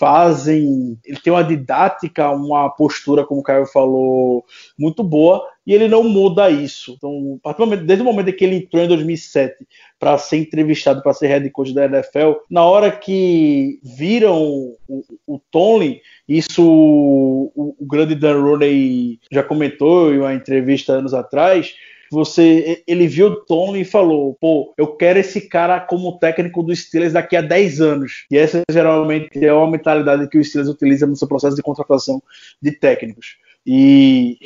[0.00, 0.98] fazem.
[1.04, 4.46] Ele tem uma didática, uma postura, como o Caio falou,
[4.78, 6.94] muito boa, e ele não muda isso.
[6.96, 7.38] Então,
[7.84, 9.54] desde o momento que ele entrou em 2007
[9.98, 15.38] para ser entrevistado para ser head coach da NFL, na hora que viram o, o
[15.50, 21.74] Tony, isso o, o grande Dan Rooney já comentou em uma entrevista anos atrás
[22.10, 26.74] você ele viu o Tony e falou: pô, eu quero esse cara como técnico do
[26.74, 28.26] Steelers daqui a 10 anos.
[28.30, 32.22] E essa geralmente é uma mentalidade que o Steelers utiliza no seu processo de contratação
[32.60, 33.36] de técnicos.
[33.66, 34.38] E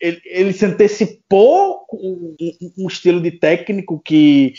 [0.00, 1.86] ele, se antecipou
[2.76, 4.54] um estilo de técnico que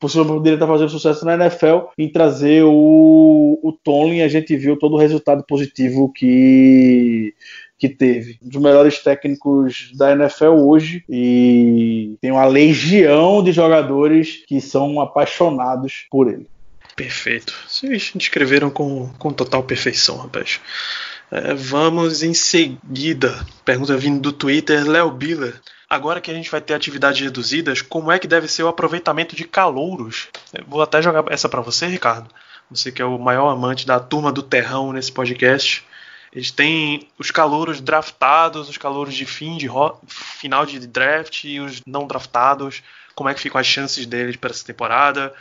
[0.00, 4.22] possivelmente poderia estar fazendo sucesso na NFL em trazer o, o Tomlin.
[4.22, 7.34] A gente viu todo o resultado positivo que
[7.82, 8.38] que teve.
[8.40, 15.00] Um dos melhores técnicos da NFL hoje e tem uma legião de jogadores que são
[15.00, 16.46] apaixonados por ele.
[16.94, 17.52] Perfeito.
[17.66, 20.60] Vocês descreveram com, com total perfeição, rapaz.
[21.28, 23.44] É, vamos em seguida.
[23.64, 25.60] Pergunta vindo do Twitter, Léo Biller.
[25.90, 29.34] Agora que a gente vai ter atividades reduzidas, como é que deve ser o aproveitamento
[29.34, 30.28] de calouros?
[30.56, 32.28] Eu vou até jogar essa para você, Ricardo.
[32.70, 35.84] Você que é o maior amante da turma do terrão nesse podcast.
[36.32, 39.68] Eles têm os calouros draftados, os calouros de fim de
[40.08, 42.82] final de draft e os não draftados.
[43.14, 45.34] Como é que ficam as chances deles para essa temporada?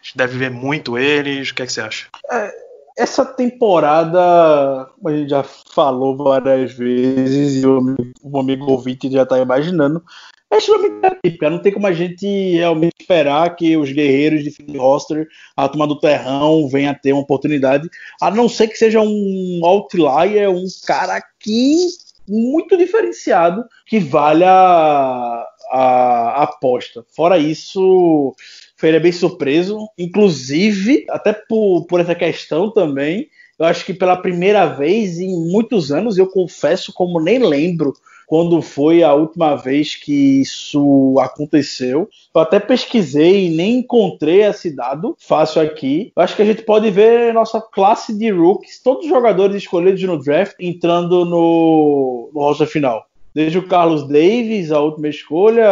[0.00, 1.50] A gente deve ver muito eles.
[1.50, 2.06] O que é que você acha?
[2.30, 2.67] É,
[2.98, 9.38] essa temporada, a gente já falou várias vezes e o, o amigo ouvinte já está
[9.38, 10.02] imaginando,
[10.50, 11.48] é extremamente atípica.
[11.48, 12.26] Não tem como a gente
[12.56, 17.22] realmente esperar que os guerreiros de fim roster, a turma do terrão, venha ter uma
[17.22, 17.88] oportunidade,
[18.20, 21.86] a não ser que seja um outlier, um cara que
[22.28, 27.04] muito diferenciado que valha a, a aposta.
[27.14, 28.34] Fora isso,
[28.78, 33.28] foi bem surpreso, inclusive, até por, por essa questão também.
[33.58, 37.92] Eu acho que pela primeira vez em muitos anos, eu confesso, como nem lembro
[38.28, 42.08] quando foi a última vez que isso aconteceu.
[42.32, 46.12] Eu até pesquisei e nem encontrei esse dado fácil aqui.
[46.14, 50.02] Eu acho que a gente pode ver nossa classe de rookies, todos os jogadores escolhidos
[50.02, 53.07] no draft, entrando no, no roster final.
[53.38, 55.70] Desde o Carlos Davis, a última escolha,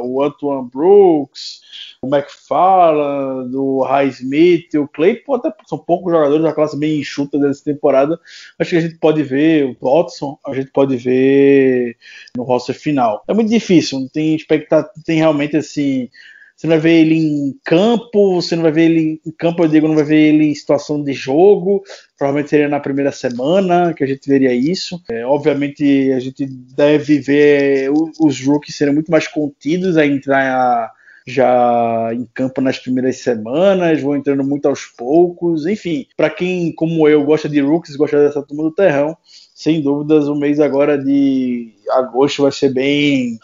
[0.00, 1.60] o Antoine Brooks,
[2.00, 7.62] o McFarland, o Highsmith, o Claypool, até são poucos jogadores da classe bem enxuta dessa
[7.62, 8.18] temporada.
[8.58, 11.98] Acho que a gente pode ver o Watson, a gente pode ver
[12.34, 13.22] no roster final.
[13.28, 16.08] É muito difícil, não tem expectativa, tem realmente assim.
[16.56, 19.68] Você não vai ver ele em campo, você não vai ver ele em campo, eu
[19.68, 21.82] digo, não vai ver ele em situação de jogo.
[22.16, 25.02] Provavelmente seria na primeira semana que a gente veria isso.
[25.10, 27.90] É, obviamente, a gente deve ver
[28.20, 30.92] os rookies serem muito mais contidos a entrar
[31.26, 35.66] já em campo nas primeiras semanas, vão entrando muito aos poucos.
[35.66, 39.16] Enfim, para quem, como eu, gosta de rookies, gosta dessa turma do terrão,
[39.54, 43.38] sem dúvidas o mês agora de agosto vai ser bem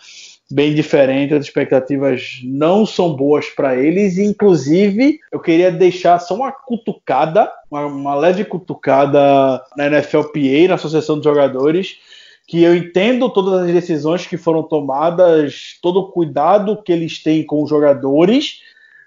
[0.50, 6.50] bem diferente, as expectativas não são boas para eles, inclusive eu queria deixar só uma
[6.50, 11.98] cutucada, uma, uma leve cutucada na NFLPA, na Associação de Jogadores,
[12.48, 17.46] que eu entendo todas as decisões que foram tomadas, todo o cuidado que eles têm
[17.46, 18.60] com os jogadores,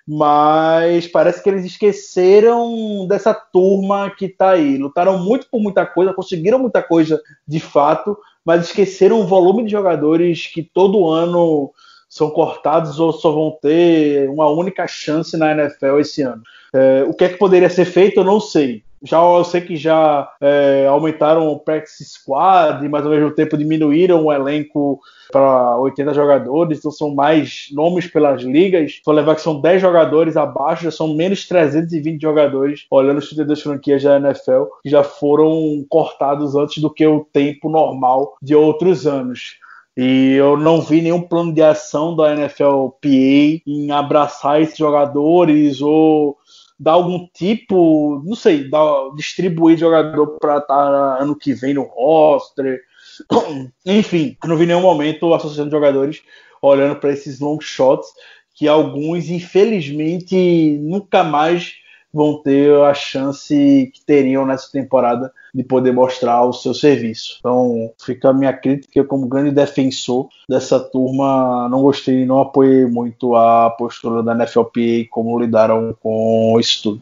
[0.07, 4.77] mas parece que eles esqueceram dessa turma que está aí.
[4.77, 9.71] Lutaram muito por muita coisa, conseguiram muita coisa de fato, mas esqueceram o volume de
[9.71, 11.71] jogadores que todo ano
[12.09, 16.43] são cortados ou só vão ter uma única chance na NFL esse ano.
[16.73, 18.83] É, o que é que poderia ser feito, eu não sei.
[19.03, 24.25] Já eu sei que já é, aumentaram o practice squad, mas ao mesmo tempo diminuíram
[24.25, 24.99] o elenco
[25.31, 29.01] para 80 jogadores, então são mais nomes pelas ligas.
[29.03, 33.61] Só levar que são 10 jogadores abaixo, já são menos 320 jogadores, olhando os 32
[33.61, 39.05] franquias da NFL, que já foram cortados antes do que o tempo normal de outros
[39.05, 39.57] anos.
[39.95, 46.37] E eu não vi nenhum plano de ação da NFLPA em abraçar esses jogadores ou
[46.79, 51.83] dar algum tipo, não sei, dar, distribuir jogador para estar tá ano que vem no
[51.83, 52.81] roster.
[53.85, 56.21] Enfim, não vi nenhum momento a Associação de Jogadores
[56.61, 58.07] olhando para esses long shots
[58.55, 61.73] que alguns, infelizmente, nunca mais
[62.13, 67.37] vão ter a chance que teriam nessa temporada de poder mostrar o seu serviço.
[67.39, 71.67] Então, fica a minha crítica como grande defensor dessa turma.
[71.69, 77.01] Não gostei, não apoiei muito a postura da NFLPA como lidaram com isso tudo.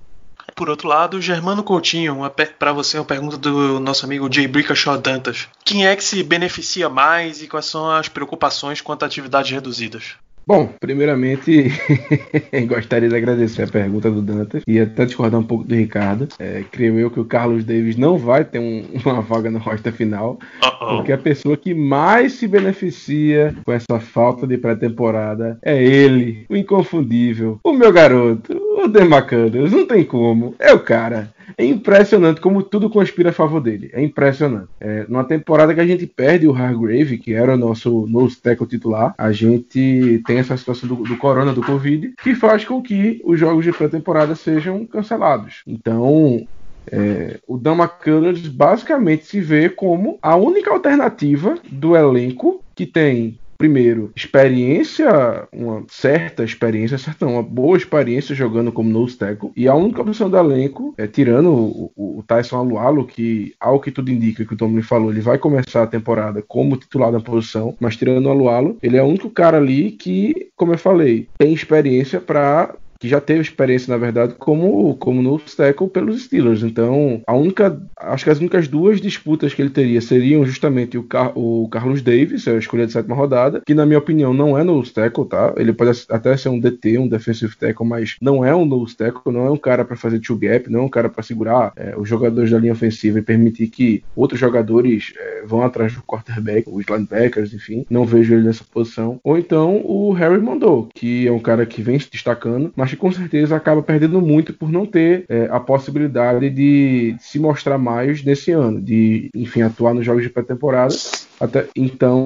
[0.55, 2.18] Por outro lado, Germano Coutinho,
[2.59, 5.47] para você uma pergunta do nosso amigo Jay Brickashaw Dantas.
[5.64, 10.16] Quem é que se beneficia mais e quais são as preocupações quanto a atividades reduzidas?
[10.46, 11.72] Bom, primeiramente,
[12.68, 16.28] gostaria de agradecer a pergunta do Dantas e até discordar um pouco do Ricardo.
[16.39, 19.94] É, creio eu que o Carlos Davis não vai ter um, uma vaga no roster
[19.94, 20.98] final, uh -oh.
[20.98, 26.56] porque a pessoa que mais se beneficia com essa falta de pré-temporada é ele, o
[26.56, 29.72] inconfundível, o meu garoto, o Demacanas.
[29.72, 31.30] Não tem como, é o cara.
[31.58, 33.89] É impressionante como tudo conspira a favor dele.
[33.93, 34.70] É impressionante.
[34.80, 38.68] É, numa temporada que a gente perde o Hargrave, que era o nosso nose tackle
[38.68, 43.22] titular, a gente tem essa situação do, do corona, do Covid, que faz com que
[43.24, 45.62] os jogos de pré-temporada sejam cancelados.
[45.68, 46.45] Então,
[46.91, 53.41] é, o Dan McCullers basicamente se vê como a única alternativa do elenco que tem
[53.62, 59.76] primeiro, experiência, uma certa experiência, certa uma boa experiência jogando como nose tackle, e a
[59.76, 64.43] única opção do elenco, é, tirando o, o, Tyson Alualo, que ao que tudo indica,
[64.43, 67.95] que o Tom me falou, ele vai começar a temporada como titular da posição, mas
[67.95, 72.20] tirando o Alualo, ele é o único cara ali que, como eu falei, tem experiência
[72.20, 76.62] para que já teve experiência, na verdade, como, como no tackle pelos Steelers.
[76.62, 81.04] Então, a única, acho que as únicas duas disputas que ele teria seriam justamente o,
[81.04, 84.64] Car o Carlos Davis, a escolha de sétima rodada, que na minha opinião não é
[84.64, 85.52] no tackle, tá?
[85.58, 89.34] Ele pode até ser um DT, um defensive tackle, mas não é um nose tackle,
[89.34, 91.95] não é um cara para fazer two gap, não é um cara para segurar é,
[91.97, 96.70] os jogadores da linha ofensiva e permitir que outros jogadores é, vão atrás do quarterback,
[96.70, 97.84] os linebackers, enfim.
[97.89, 99.20] Não vejo ele nessa posição.
[99.24, 102.98] Ou então o Harry Mondou, que é um cara que vem se destacando, mas que
[102.98, 107.78] com certeza acaba perdendo muito por não ter é, a possibilidade de, de se mostrar
[107.78, 110.94] mais nesse ano, de enfim atuar nos jogos de pré-temporada.
[111.39, 112.26] Até então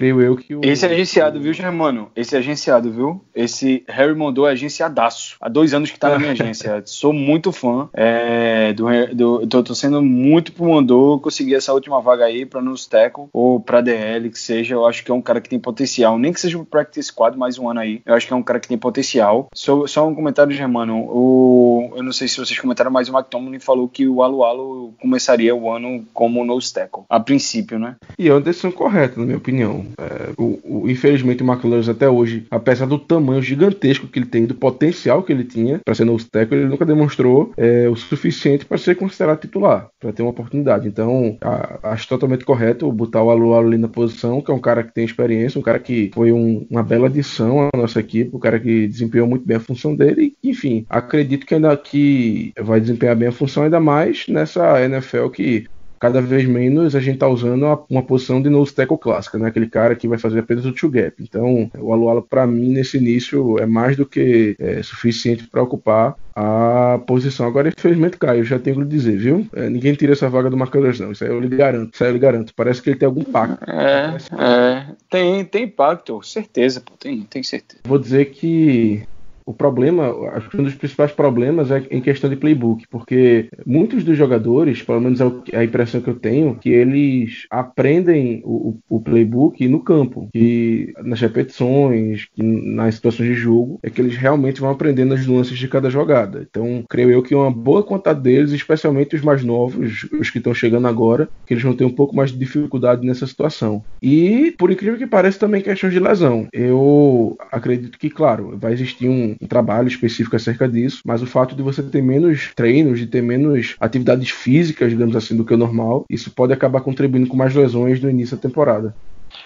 [0.00, 0.62] creio eu que o.
[0.64, 2.10] Esse é agenciado, viu, Germano?
[2.16, 3.22] Esse é agenciado, viu?
[3.34, 5.36] Esse Harry Mondou é agenciadaço.
[5.38, 6.82] Há dois anos que tá na minha agência.
[6.86, 7.90] Sou muito fã.
[7.92, 12.62] É, do, do, tô, tô sendo muito pro Mondou conseguir essa última vaga aí pra
[12.62, 14.74] nos tackle ou pra DL, que seja.
[14.74, 16.18] Eu acho que é um cara que tem potencial.
[16.18, 18.00] Nem que seja pro Practice Squad mais um ano aí.
[18.06, 19.48] Eu acho que é um cara que tem potencial.
[19.52, 20.96] Só, só um comentário, Germano.
[20.96, 24.94] O, eu não sei se vocês comentaram, mas o McTominay falou que o Alu Alu
[24.98, 27.04] começaria o ano como nose tackle.
[27.10, 27.96] A princípio, né?
[28.18, 29.89] E é uma decisão correta, na minha opinião.
[29.98, 34.46] É, o, o, infelizmente, o McLaren até hoje, apesar do tamanho gigantesco que ele tem,
[34.46, 38.64] do potencial que ele tinha para ser no tackle, ele nunca demonstrou é, o suficiente
[38.64, 40.86] para ser considerado titular, para ter uma oportunidade.
[40.86, 44.82] Então, a, acho totalmente correto botar o Alu ali na posição, que é um cara
[44.82, 48.40] que tem experiência, um cara que foi um, uma bela adição à nossa equipe, um
[48.40, 50.34] cara que desempenhou muito bem a função dele.
[50.42, 55.28] E, enfim, acredito que ainda que vai desempenhar bem a função, ainda mais nessa NFL
[55.28, 55.66] que
[56.00, 59.48] cada vez menos a gente tá usando uma, uma posição de nose tackle clássica, né?
[59.48, 61.22] Aquele cara que vai fazer apenas o two gap.
[61.22, 66.16] Então, o Aluala para mim nesse início é mais do que é, suficiente para ocupar
[66.34, 67.46] a posição.
[67.46, 69.46] Agora, infelizmente, Caio, já tenho que lhe dizer, viu?
[69.52, 71.12] É, ninguém tira essa vaga do Marcos, não.
[71.12, 71.92] Isso aí eu lhe garanto.
[71.92, 72.54] Isso aí eu lhe garanto.
[72.56, 73.62] Parece que ele tem algum pacto.
[73.70, 74.86] É, é.
[75.10, 76.94] Tem, tem pacto, certeza, pô.
[76.98, 77.82] Tem, tem certeza.
[77.84, 79.02] Vou dizer que
[79.50, 84.04] o problema, acho que um dos principais problemas é em questão de playbook, porque muitos
[84.04, 89.00] dos jogadores, pelo menos é a impressão que eu tenho, que eles aprendem o, o
[89.00, 94.60] playbook no campo, que nas repetições, que nas situações de jogo, é que eles realmente
[94.60, 96.46] vão aprendendo as nuances de cada jogada.
[96.48, 100.54] Então, creio eu que uma boa quantidade deles, especialmente os mais novos, os que estão
[100.54, 103.82] chegando agora, que eles vão ter um pouco mais de dificuldade nessa situação.
[104.00, 106.46] E, por incrível que pareça, também questão de lesão.
[106.52, 111.54] Eu acredito que, claro, vai existir um, um trabalho específico acerca disso, mas o fato
[111.54, 115.56] de você ter menos treinos, de ter menos atividades físicas, digamos assim, do que o
[115.56, 118.94] normal, isso pode acabar contribuindo com mais lesões no início da temporada.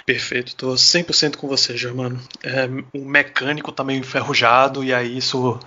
[0.06, 2.20] Perfeito, tô 100% com você, Germano.
[2.42, 2.66] É,
[2.98, 5.58] o mecânico tá meio enferrujado e aí isso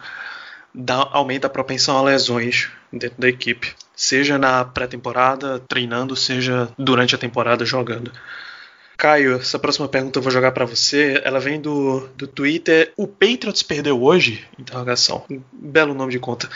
[0.74, 3.74] dá, aumenta a propensão a lesões dentro da equipe.
[3.96, 8.12] Seja na pré-temporada, treinando, seja durante a temporada jogando.
[8.98, 11.22] Caio, essa próxima pergunta eu vou jogar para você.
[11.24, 12.92] Ela vem do, do Twitter.
[12.98, 14.44] O Patriots perdeu hoje?
[14.58, 15.24] Interrogação.
[15.30, 16.50] Um belo nome de conta.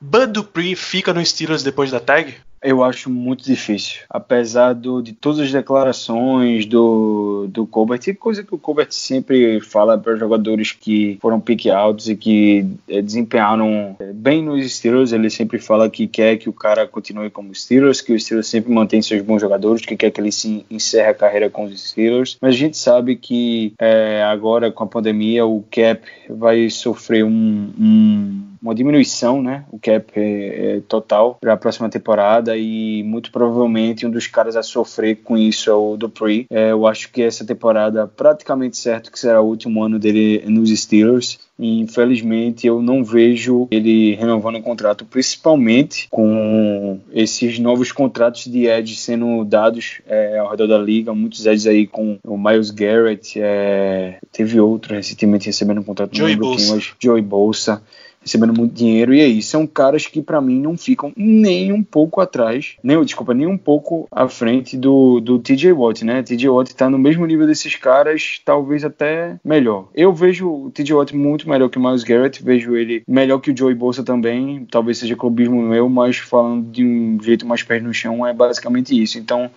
[0.00, 2.36] Bud Dupree fica no Steelers depois da tag?
[2.64, 4.00] Eu acho muito difícil.
[4.08, 9.98] Apesar do, de todas as declarações do, do Colbert, coisa que o Colbert sempre fala
[9.98, 15.28] para jogadores que foram pick outs e que é, desempenharam é, bem nos Steelers, ele
[15.28, 19.02] sempre fala que quer que o cara continue como Steelers, que o Steelers sempre mantém
[19.02, 22.38] seus bons jogadores, que quer que ele se encerre a carreira com os Steelers.
[22.40, 26.00] Mas a gente sabe que é, agora com a pandemia o cap
[26.30, 29.64] vai sofrer um, um uma diminuição, né?
[29.70, 34.56] O cap é, é total para a próxima temporada e muito provavelmente um dos caras
[34.56, 36.46] a sofrer com isso é o Dupree.
[36.48, 40.70] É, eu acho que essa temporada praticamente certo que será o último ano dele nos
[40.70, 41.38] Steelers.
[41.56, 48.66] E, infelizmente eu não vejo ele renovando o contrato, principalmente com esses novos contratos de
[48.66, 53.38] edge sendo dados é, ao redor da liga, muitos edges aí com o Miles Garrett,
[53.40, 56.80] é, teve outro recentemente recebendo um contrato Joey Bolsa.
[56.98, 57.82] Joey Bolsa
[58.24, 59.14] recebendo muito dinheiro.
[59.14, 63.34] E aí, são caras que para mim não ficam nem um pouco atrás, nem, desculpa,
[63.34, 66.22] nem um pouco à frente do, do TJ Watt, né?
[66.22, 69.88] TJ Watt tá no mesmo nível desses caras, talvez até melhor.
[69.94, 73.50] Eu vejo o TJ Watt muito melhor que o Miles Garrett, vejo ele melhor que
[73.50, 77.82] o Joey Bolsa também, talvez seja clubismo meu, mas falando de um jeito mais pés
[77.82, 79.18] no chão, é basicamente isso.
[79.18, 79.50] Então,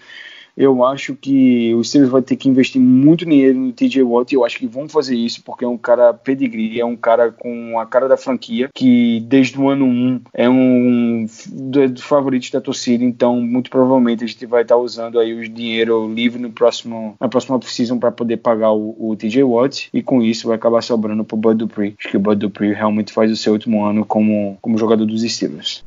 [0.57, 4.35] eu acho que o Steelers vai ter que investir muito dinheiro no TJ Watt e
[4.35, 7.79] eu acho que vão fazer isso porque é um cara pedigree, é um cara com
[7.79, 13.03] a cara da franquia que desde o ano 1 é um dos favoritos da torcida,
[13.03, 17.29] então muito provavelmente a gente vai estar usando aí o dinheiro livre no próximo, na
[17.29, 21.23] próxima season para poder pagar o, o, TJ Watt e com isso vai acabar sobrando
[21.23, 21.95] para o Bud Dupree.
[21.99, 25.21] Acho que o Bud Dupree realmente faz o seu último ano como, como jogador dos
[25.21, 25.83] Steelers.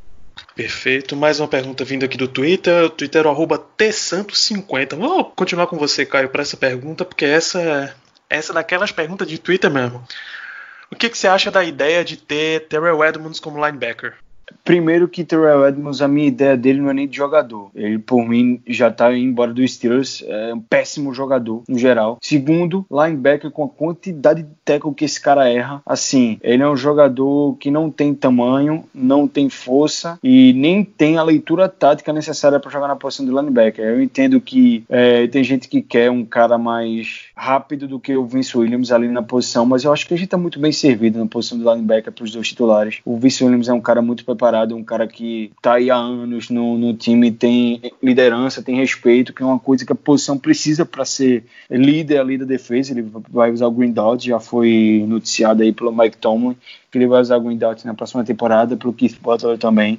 [0.61, 1.15] Perfeito.
[1.15, 2.87] Mais uma pergunta vindo aqui do Twitter.
[2.91, 4.95] Twitter arroba tsanto50.
[4.95, 7.95] Vou continuar com você, Caio, para essa pergunta, porque essa,
[8.29, 10.03] essa é daquelas perguntas de Twitter mesmo.
[10.91, 14.13] O que, que você acha da ideia de ter Terrell Edmonds como linebacker?
[14.63, 17.69] Primeiro que Terrell Edmonds, a minha ideia dele não é nem de jogador.
[17.75, 20.23] Ele, por mim, já tá indo embora do Steelers.
[20.27, 22.17] É um péssimo jogador, no geral.
[22.21, 25.81] Segundo, linebacker com a quantidade de tackle que esse cara erra.
[25.85, 31.17] Assim, ele é um jogador que não tem tamanho, não tem força e nem tem
[31.17, 33.83] a leitura tática necessária para jogar na posição de linebacker.
[33.83, 38.25] Eu entendo que é, tem gente que quer um cara mais rápido do que o
[38.25, 41.19] Vince Williams ali na posição, mas eu acho que a gente tá muito bem servido
[41.19, 42.99] na posição de linebacker para os dois titulares.
[43.05, 46.49] O Vince Williams é um cara muito preparado, um cara que tá aí há anos
[46.49, 50.83] no, no time, tem liderança, tem respeito, que é uma coisa que a posição precisa
[50.83, 52.91] para ser líder ali da defesa.
[52.91, 56.57] Ele vai usar o Green Dot, já foi noticiado aí pelo Mike Tomlin
[56.91, 59.97] que ele vai usar o Green Dot na próxima temporada, pro Keith Butler também.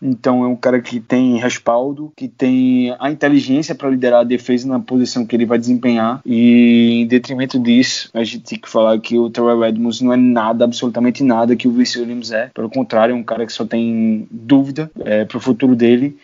[0.00, 4.68] Então é um cara que tem respaldo, que tem a inteligência para liderar a defesa
[4.68, 6.20] na posição que ele vai desempenhar.
[6.24, 10.16] E em detrimento disso, a gente tem que falar que o Terrell Edmonds não é
[10.16, 12.50] nada, absolutamente nada que o Vince Williams é.
[12.52, 16.16] Pelo contrário, é um cara que só tem dúvida é, para o futuro dele.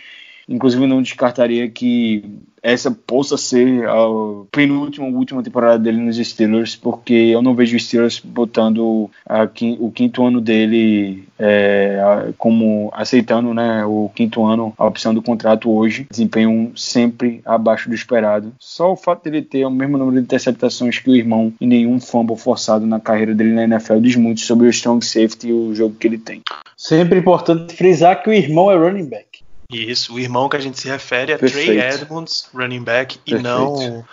[0.53, 2.22] Inclusive, não descartaria que
[2.62, 4.07] essa possa ser a
[4.53, 9.48] penúltima última temporada dele nos Steelers, porque eu não vejo o Steelers botando a,
[9.80, 15.70] o quinto ano dele é, como aceitando né, o quinto ano, a opção do contrato
[15.70, 18.53] hoje, desempenho sempre abaixo do esperado.
[18.61, 21.98] Só o fato dele ter o mesmo número de interceptações que o irmão e nenhum
[21.98, 25.74] fumble forçado na carreira dele na NFL diz muito sobre o strong safety e o
[25.74, 26.42] jogo que ele tem.
[26.76, 29.41] Sempre importante frisar que o irmão é running back.
[29.73, 31.66] Isso, o irmão que a gente se refere é Perfeito.
[31.66, 33.43] Trey Edmonds, running back, e Perfeito.
[33.43, 34.05] não.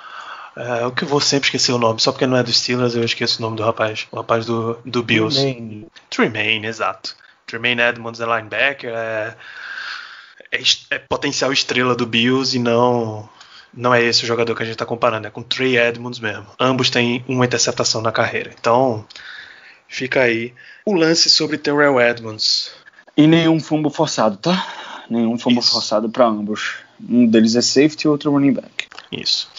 [0.56, 2.94] É, o que eu vou sempre esquecer o nome, só porque não é do Steelers
[2.94, 4.08] eu esqueço o nome do rapaz.
[4.12, 5.40] O rapaz do, do Bills.
[5.40, 5.88] Tremaine.
[6.10, 7.16] Tremaine, exato.
[7.46, 9.36] Tremaine Edmonds é linebacker, é,
[10.52, 13.30] é, é potencial estrela do Bills e não.
[13.74, 16.48] Não é esse o jogador que a gente tá comparando, é com Trey Edmonds mesmo.
[16.60, 18.52] Ambos têm uma interceptação na carreira.
[18.60, 19.06] Então,
[19.88, 20.54] fica aí
[20.84, 22.72] o lance sobre Terrell Edmonds.
[23.16, 24.68] E nenhum fumble forçado, tá?
[25.10, 25.72] Nenhum fumble Isso.
[25.72, 26.76] forçado para ambos.
[27.10, 28.88] Um deles é safety e outro running back.
[29.12, 29.50] Isso.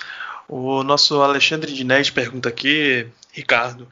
[0.49, 3.89] O nosso Alexandre Dinés pergunta aqui, Ricardo,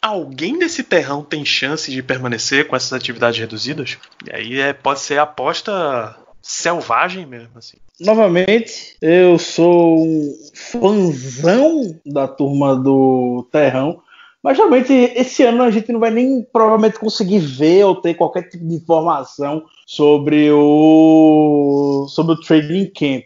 [0.00, 3.98] alguém desse terrão tem chance de permanecer com essas atividades reduzidas?
[4.26, 7.76] E aí é, pode ser aposta selvagem mesmo, assim.
[8.00, 14.00] Novamente, eu sou um fãzão da turma do Terrão,
[14.42, 18.48] mas realmente esse ano a gente não vai nem provavelmente conseguir ver ou ter qualquer
[18.48, 23.24] tipo de informação sobre o sobre o training camp.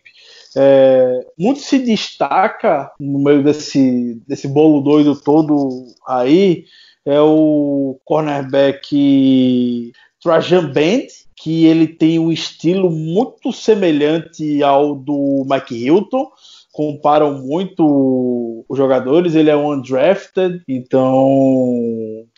[0.56, 6.64] É, muito se destaca no meio desse, desse bolo doido todo aí
[7.04, 9.92] é o cornerback
[10.22, 11.06] Trajan Band,
[11.36, 16.30] que ele tem um estilo muito semelhante ao do Mike Hilton.
[16.74, 21.24] Comparam muito os jogadores, ele é um undrafted, então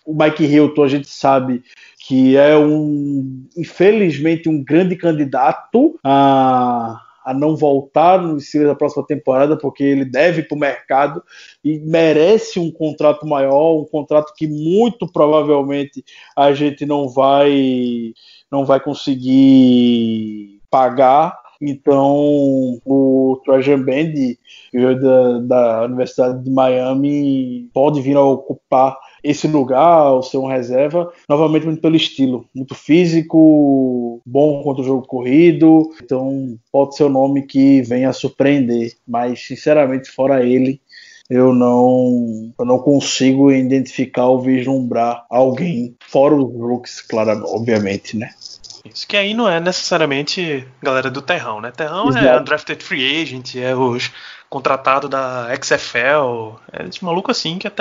[0.04, 1.62] o Mike Hilton a gente sabe
[2.06, 9.06] que é um, infelizmente, um grande candidato a, a não voltar no Steelers da próxima
[9.06, 11.22] temporada, porque ele deve para o mercado
[11.64, 16.04] e merece um contrato maior, um contrato que muito provavelmente
[16.36, 18.12] a gente não vai
[18.52, 21.45] não vai conseguir pagar.
[21.60, 24.36] Então, o Trajan Band, que
[24.72, 30.46] veio da, da Universidade de Miami, pode vir a ocupar esse lugar, ou ser um
[30.46, 37.04] reserva, novamente muito pelo estilo, muito físico, bom contra o jogo corrido, então pode ser
[37.04, 40.80] o nome que venha a surpreender, mas sinceramente fora ele,
[41.28, 48.30] eu não, eu não consigo identificar ou vislumbrar alguém fora os rookies, claro, obviamente, né?
[48.94, 51.70] Isso que aí não é necessariamente galera do Terrão, né?
[51.70, 52.40] Terrão é Exato.
[52.40, 54.10] undrafted free agent, é os
[54.48, 57.72] contratado da XFL, é esse maluco assim que é.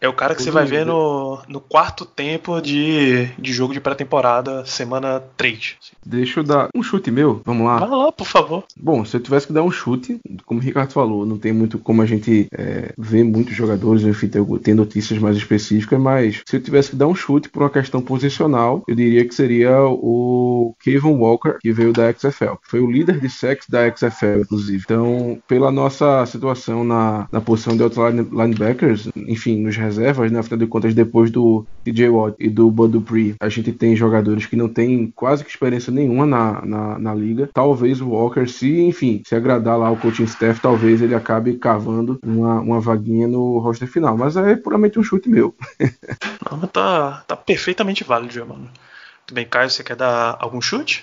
[0.00, 3.80] É o cara que você vai ver no, no quarto tempo de, de jogo de
[3.80, 5.76] pré-temporada, semana 3.
[6.04, 7.78] Deixa eu dar um chute meu, vamos lá.
[7.78, 8.64] Vai lá, por favor.
[8.76, 11.78] Bom, se eu tivesse que dar um chute, como o Ricardo falou, não tem muito
[11.78, 16.56] como a gente é, ver muitos jogadores, enfim, ter, ter notícias mais específicas, mas se
[16.56, 20.74] eu tivesse que dar um chute por uma questão posicional, eu diria que seria o
[20.82, 22.56] Kevin Walker, que veio da XFL.
[22.62, 24.82] Foi o líder de sacks da XFL, inclusive.
[24.84, 30.38] Então, pela nossa situação na, na posição de outros line- linebackers, enfim, nos reservas, né,
[30.38, 34.46] afinal de contas, depois do TJ Watt e do Bud Dupree, a gente tem jogadores
[34.46, 37.48] que não têm quase que experiência nenhuma na, na, na liga.
[37.52, 42.18] Talvez o Walker, se, enfim, se agradar lá o coaching staff, talvez ele acabe cavando
[42.24, 44.16] uma, uma vaguinha no roster final.
[44.16, 45.54] Mas é puramente um chute meu.
[46.50, 48.68] Não, tá, tá perfeitamente válido, mano.
[49.26, 51.02] Tudo bem, Caio, você quer dar algum chute?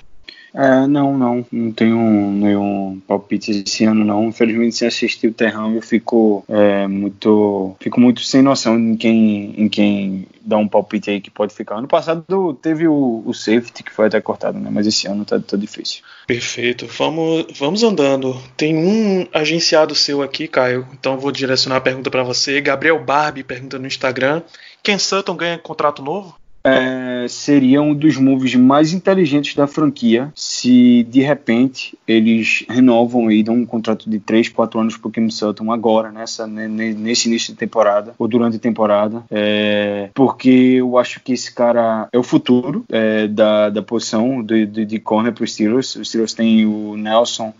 [0.53, 1.45] É, não, não.
[1.51, 4.25] Não tenho nenhum palpite esse ano, não.
[4.25, 7.75] Infelizmente, sem assistir o Terrão, eu fico é, muito.
[7.79, 11.75] Fico muito sem noção em quem, em quem dá um palpite aí que pode ficar.
[11.75, 14.69] Ano passado teve o, o safety que foi até cortado, né?
[14.71, 16.03] Mas esse ano tá, tá difícil.
[16.25, 16.87] Perfeito.
[16.87, 18.39] Vamos, vamos andando.
[18.57, 20.87] Tem um agenciado seu aqui, Caio.
[20.93, 22.59] Então vou direcionar a pergunta para você.
[22.61, 24.41] Gabriel Barbie pergunta no Instagram.
[24.81, 26.35] Ken Sutton ganha contrato novo?
[26.63, 33.41] É, seria um dos moves mais inteligentes da franquia se de repente eles renovam e
[33.43, 37.59] dão um contrato de 3, 4 anos pro Kim Sutton agora, nessa, nesse início de
[37.59, 42.83] temporada, ou durante a temporada, é, porque eu acho que esse cara é o futuro
[42.89, 45.95] é, da, da posição de, de, de corner pro Steelers.
[45.95, 47.53] Os Steelers têm o Nelson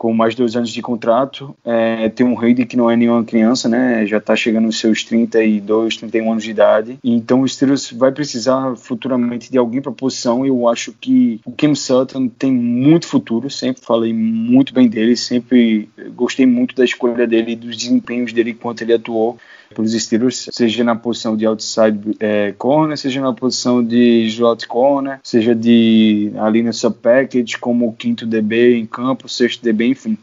[0.00, 1.54] com mais dois anos de contrato.
[1.62, 4.06] É, tem um Hayden que não é nenhuma criança, né?
[4.06, 6.98] Já está chegando nos seus 32, 31 anos de idade.
[7.04, 10.46] Então o Steelers vai precisar futuramente de alguém para a posição.
[10.46, 13.50] Eu acho que o Kim Sutton tem muito futuro.
[13.50, 18.80] Sempre falei muito bem dele, sempre gostei muito da escolha dele dos desempenhos dele enquanto
[18.80, 19.36] ele atuou
[19.74, 25.20] pelos Steelers, seja na posição de outside é, corner, seja na posição de slot corner,
[25.22, 30.18] seja de ali sub package como o quinto DB em campo, sexto DB, enfim.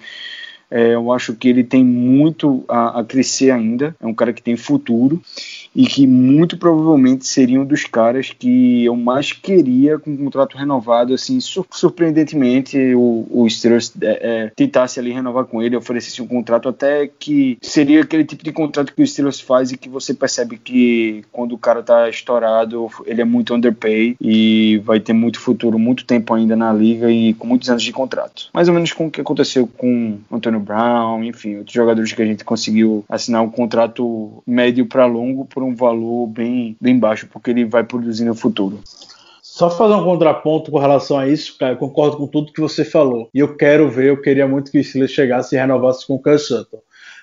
[0.69, 3.95] É, eu acho que ele tem muito a, a, crescer ainda.
[4.01, 5.21] É um cara que tem futuro
[5.77, 10.57] e que muito provavelmente seria um dos caras que eu mais queria com um contrato
[10.57, 11.13] renovado.
[11.13, 16.67] Assim, surpreendentemente, o, o Steelers é, é, tentasse ali renovar com ele, oferecesse um contrato
[16.67, 20.57] até que seria aquele tipo de contrato que o Steelers faz e que você percebe
[20.57, 25.77] que quando o cara tá estourado, ele é muito underpay e vai ter muito futuro,
[25.77, 28.49] muito tempo ainda na liga e com muitos anos de contrato.
[28.51, 32.25] Mais ou menos com o que aconteceu com Antônio Brown, enfim, outros jogadores que a
[32.25, 37.51] gente conseguiu assinar um contrato médio para longo por um valor bem, bem baixo, porque
[37.51, 38.81] ele vai produzir no futuro.
[39.57, 42.85] Só fazer um contraponto com relação a isso, cara, eu concordo com tudo que você
[42.85, 43.27] falou.
[43.33, 46.37] E eu quero ver, eu queria muito que o Steelers chegasse e renovasse com o
[46.37, 46.79] Sutton.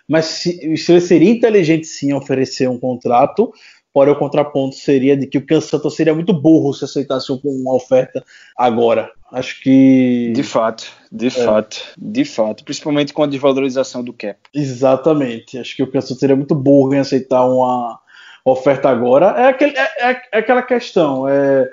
[0.08, 3.52] Mas se, o Steelers seria inteligente sim oferecer um contrato,
[3.92, 8.24] porém o contraponto seria de que o Sutton seria muito burro se aceitasse uma oferta
[8.58, 9.12] agora.
[9.30, 10.32] Acho que.
[10.34, 11.30] De fato, de é.
[11.30, 12.64] fato, de fato.
[12.64, 14.40] Principalmente com a desvalorização do cap.
[14.52, 15.56] Exatamente.
[15.56, 18.00] Acho que o Sutton seria muito burro em aceitar uma
[18.44, 19.26] oferta agora.
[19.38, 21.26] É, aquele, é, é, é aquela questão.
[21.28, 21.68] É,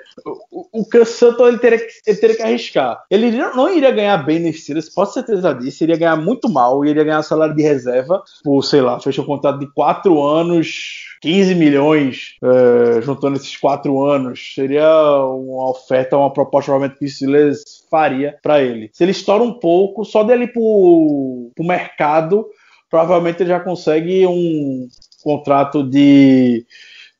[0.50, 3.04] o, o ele teria, que, ele teria que arriscar.
[3.10, 5.84] Ele não iria ganhar bem no Steelers, pode certeza disso.
[5.84, 9.58] Iria ganhar muito mal, iria ganhar salário de reserva por, sei lá, fechou um contrato
[9.58, 11.10] de 4 anos.
[11.20, 14.88] 15 milhões é, juntando esses quatro anos seria
[15.24, 18.90] uma oferta, uma proposta provavelmente que o Steelers faria para ele.
[18.92, 22.44] Se ele estoura um pouco, só dele para o mercado,
[22.90, 24.88] provavelmente ele já consegue um,
[25.22, 26.66] contrato de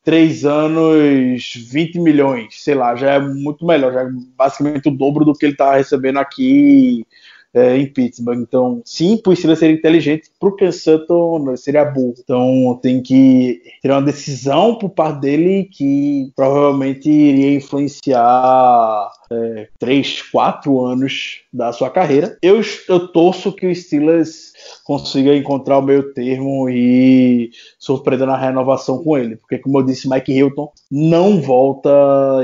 [0.05, 5.25] três anos, 20 milhões, sei lá, já é muito melhor, já é basicamente o dobro
[5.25, 7.07] do que ele está recebendo aqui
[7.55, 8.41] é, em Pittsburgh.
[8.41, 12.15] Então, sim, por Steelers ser inteligente, para o Ken Sutton seria burro.
[12.19, 20.23] Então, tem que ter uma decisão por parte dele que provavelmente iria influenciar é, três,
[20.23, 22.37] quatro anos da sua carreira.
[22.43, 24.53] Eu, eu torço que o Steelers
[24.85, 29.37] consiga encontrar o meio termo e surpreender na renovação com ele.
[29.37, 31.91] Porque, como eu disse, Mike Hilton não volta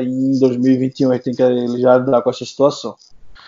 [0.03, 1.13] em 2021.
[1.13, 2.97] Ele tem que já lidar com essa situação.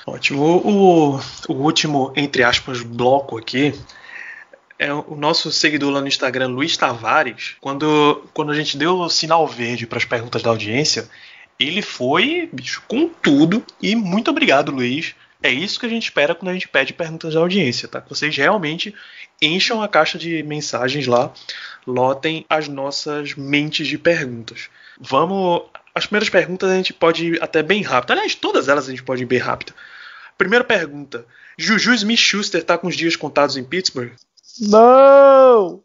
[0.07, 0.43] Ótimo.
[0.65, 3.75] O, o último, entre aspas, bloco aqui
[4.81, 7.57] é o nosso seguidor lá no Instagram, Luiz Tavares.
[7.61, 11.07] Quando, quando a gente deu o sinal verde para as perguntas da audiência,
[11.61, 13.63] ele foi, bicho, com tudo.
[13.83, 15.15] E muito obrigado, Luiz.
[15.43, 18.01] É isso que a gente espera quando a gente pede perguntas da audiência, tá?
[18.01, 18.95] Que vocês realmente
[19.41, 21.33] encham a caixa de mensagens lá,
[21.87, 24.71] lotem as nossas mentes de perguntas.
[24.99, 25.63] Vamos.
[25.95, 28.13] As primeiras perguntas a gente pode ir até bem rápido.
[28.13, 29.75] Aliás, todas elas a gente pode ir bem rápido.
[30.39, 31.27] Primeira pergunta:
[31.59, 34.13] Juju Smith Schuster tá com os dias contados em Pittsburgh?
[34.61, 35.83] Não!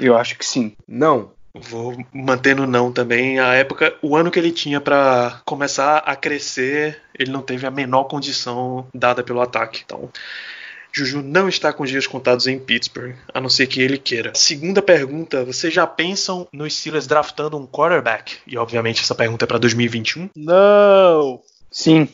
[0.00, 0.76] Eu acho que sim.
[0.86, 1.35] Não.
[1.60, 3.38] Vou mantendo não também.
[3.38, 7.70] A época, o ano que ele tinha para começar a crescer, ele não teve a
[7.70, 9.82] menor condição dada pelo ataque.
[9.84, 10.10] Então,
[10.92, 14.32] Juju não está com dias contados em Pittsburgh, a não ser que ele queira.
[14.34, 18.38] Segunda pergunta: vocês já pensam nos Steelers draftando um quarterback?
[18.46, 20.30] E obviamente essa pergunta é para 2021?
[20.34, 21.42] Não.
[21.70, 22.08] Sim.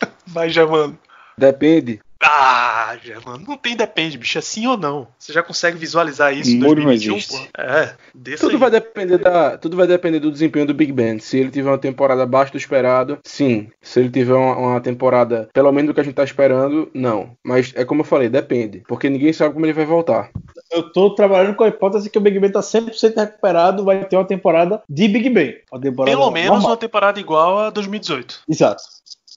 [0.26, 0.96] Vai, Jamando.
[1.36, 2.00] Depende.
[2.26, 5.06] Ah, já, mano, não tem depende, bicho, é sim ou não.
[5.18, 7.46] Você já consegue visualizar isso em 2021, pô?
[7.58, 7.94] É,
[8.38, 8.56] tudo aí.
[8.56, 11.18] vai depender da, tudo vai depender do desempenho do Big Ben.
[11.18, 13.68] Se ele tiver uma temporada abaixo do esperado, sim.
[13.82, 17.36] Se ele tiver uma, uma, temporada pelo menos do que a gente tá esperando, não.
[17.44, 20.30] Mas é como eu falei, depende, porque ninguém sabe como ele vai voltar.
[20.70, 24.16] Eu tô trabalhando com a hipótese que o Big Ben tá 100% recuperado, vai ter
[24.16, 25.56] uma temporada de Big Ben.
[26.04, 26.70] Pelo menos normal.
[26.70, 28.44] uma temporada igual a 2018.
[28.48, 28.82] Exato.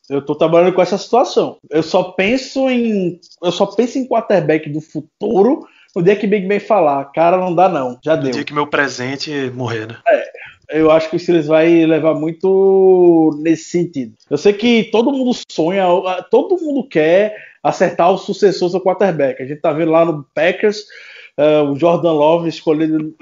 [0.10, 1.58] Eu tô trabalhando com essa situação.
[1.70, 3.20] Eu só penso em.
[3.43, 7.53] Eu só penso em quarterback do futuro no dia que Big Ben falar, cara, não
[7.55, 8.32] dá não, já No deu.
[8.32, 9.97] dia que meu presente morrer, né?
[10.70, 14.14] Eu acho que o Steelers vai levar muito nesse sentido.
[14.30, 15.86] Eu sei que todo mundo sonha,
[16.30, 19.41] todo mundo quer acertar o sucessor do quarterback.
[19.41, 20.84] A gente tá vendo lá no Packers
[21.70, 23.14] o Jordan Love escolhido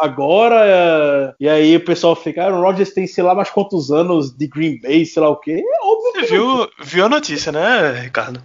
[0.00, 4.36] agora, eh, e aí o pessoal fica, Aaron Rodgers tem sei lá mais quantos anos
[4.36, 5.62] de Green Bay, sei lá o quê.
[5.64, 8.42] É óbvio Você que viu, viu a notícia, né, Ricardo?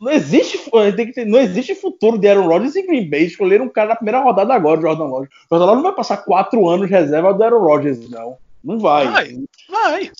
[0.00, 3.24] não existe, que ter- não existe futuro de Aaron Rodgers em Green Bay.
[3.24, 5.26] Escolheram um cara na primeira rodada agora, Jordan Love.
[5.26, 8.36] O Jordan Love não vai passar quatro anos de reserva do Aaron Rodgers, não.
[8.62, 9.06] Não vai.
[9.08, 10.10] Vai, vai.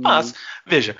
[0.00, 0.34] Mas,
[0.66, 0.96] veja,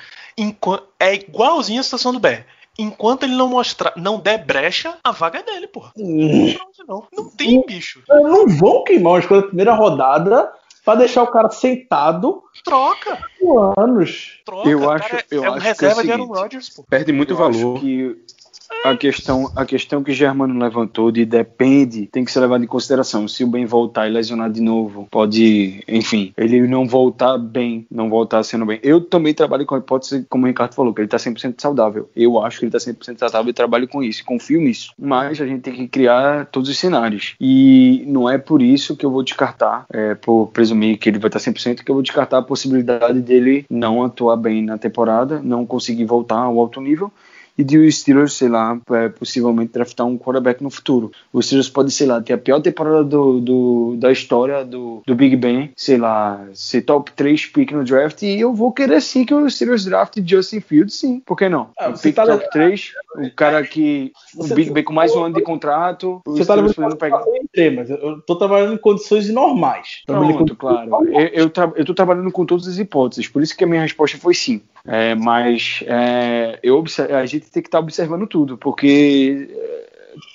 [0.98, 2.46] é igualzinho a situação do Bé.
[2.80, 5.92] Enquanto ele não mostrar, não der brecha, a vaga é dele, porra.
[5.96, 6.54] Hum.
[6.88, 8.02] Não, não tem bicho.
[8.08, 10.50] Não vão queimar uma escolha da primeira rodada
[10.84, 14.40] pra deixar o cara sentado Troca, por anos.
[14.44, 14.68] troca.
[14.68, 16.38] Eu acho- cara é, eu é um acho que é o reserva de Aaron seguinte.
[16.42, 16.84] Rodgers, pô.
[16.88, 17.74] Perde muito Eu valor.
[17.76, 18.16] acho que
[18.84, 23.28] a questão, a questão que Germano levantou de depende tem que ser levado em consideração.
[23.28, 28.08] Se o Ben voltar e lesionar de novo, pode, enfim, ele não voltar bem, não
[28.08, 28.80] voltar sendo bem.
[28.82, 32.08] Eu também trabalho com a hipótese, como o Ricardo falou, que ele tá 100% saudável.
[32.16, 34.92] Eu acho que ele tá 100% saudável e trabalho com isso, confio nisso.
[34.98, 37.34] Mas a gente tem que criar todos os cenários.
[37.40, 41.28] E não é por isso que eu vou descartar, é, por presumir que ele vai
[41.28, 45.66] estar 100%, que eu vou descartar a possibilidade dele não atuar bem na temporada, não
[45.66, 47.12] conseguir voltar ao alto nível
[47.60, 51.10] e de o Steelers, sei lá, é, possivelmente draftar um quarterback no futuro.
[51.32, 55.14] O Steelers pode, sei lá, ter a pior temporada do, do- da história do, do
[55.14, 59.24] Big Ben, sei lá, ser top 3 pick no draft, e eu vou querer sim
[59.24, 61.70] que o Steelers draft Justin Fields, sim, por que não?
[61.78, 65.24] Ah, pick tá top levando- 3, o cara que, o Big Ben com mais um
[65.24, 67.22] ano de contrato, Você tá podendo pegar...
[67.52, 67.90] temas.
[67.90, 70.02] Eu tô trabalhando em condições normais.
[70.06, 70.90] Pronto, condições claro.
[71.08, 73.82] Eu, eu, tra eu tô trabalhando com todas as hipóteses, por isso que a minha
[73.82, 74.62] resposta foi sim.
[74.84, 76.82] É, mas é, eu
[77.14, 79.88] a gente tem que estar observando tudo, porque é,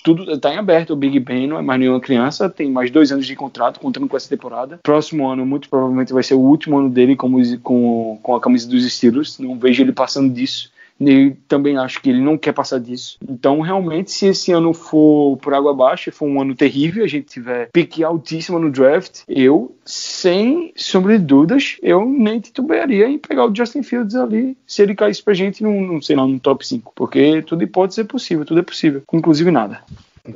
[0.04, 0.92] tudo está em aberto.
[0.92, 4.08] O Big Ben não é mais nenhuma criança, tem mais dois anos de contrato, contando
[4.08, 4.78] com essa temporada.
[4.82, 8.68] Próximo ano, muito provavelmente, vai ser o último ano dele como, com, com a camisa
[8.68, 9.38] dos Steelers.
[9.38, 10.70] Não vejo ele passando disso.
[11.00, 13.18] E também acho que ele não quer passar disso.
[13.28, 17.26] Então, realmente, se esse ano for por água abaixo, for um ano terrível, a gente
[17.26, 23.46] tiver pique altíssima no draft, eu, sem sombra de dúvidas, eu nem titubearia em pegar
[23.46, 26.66] o Justin Fields ali, se ele caísse pra gente num, num, sei lá, num top
[26.66, 26.92] 5.
[26.94, 29.02] Porque tudo pode ser possível, tudo é possível.
[29.12, 29.82] Inclusive nada.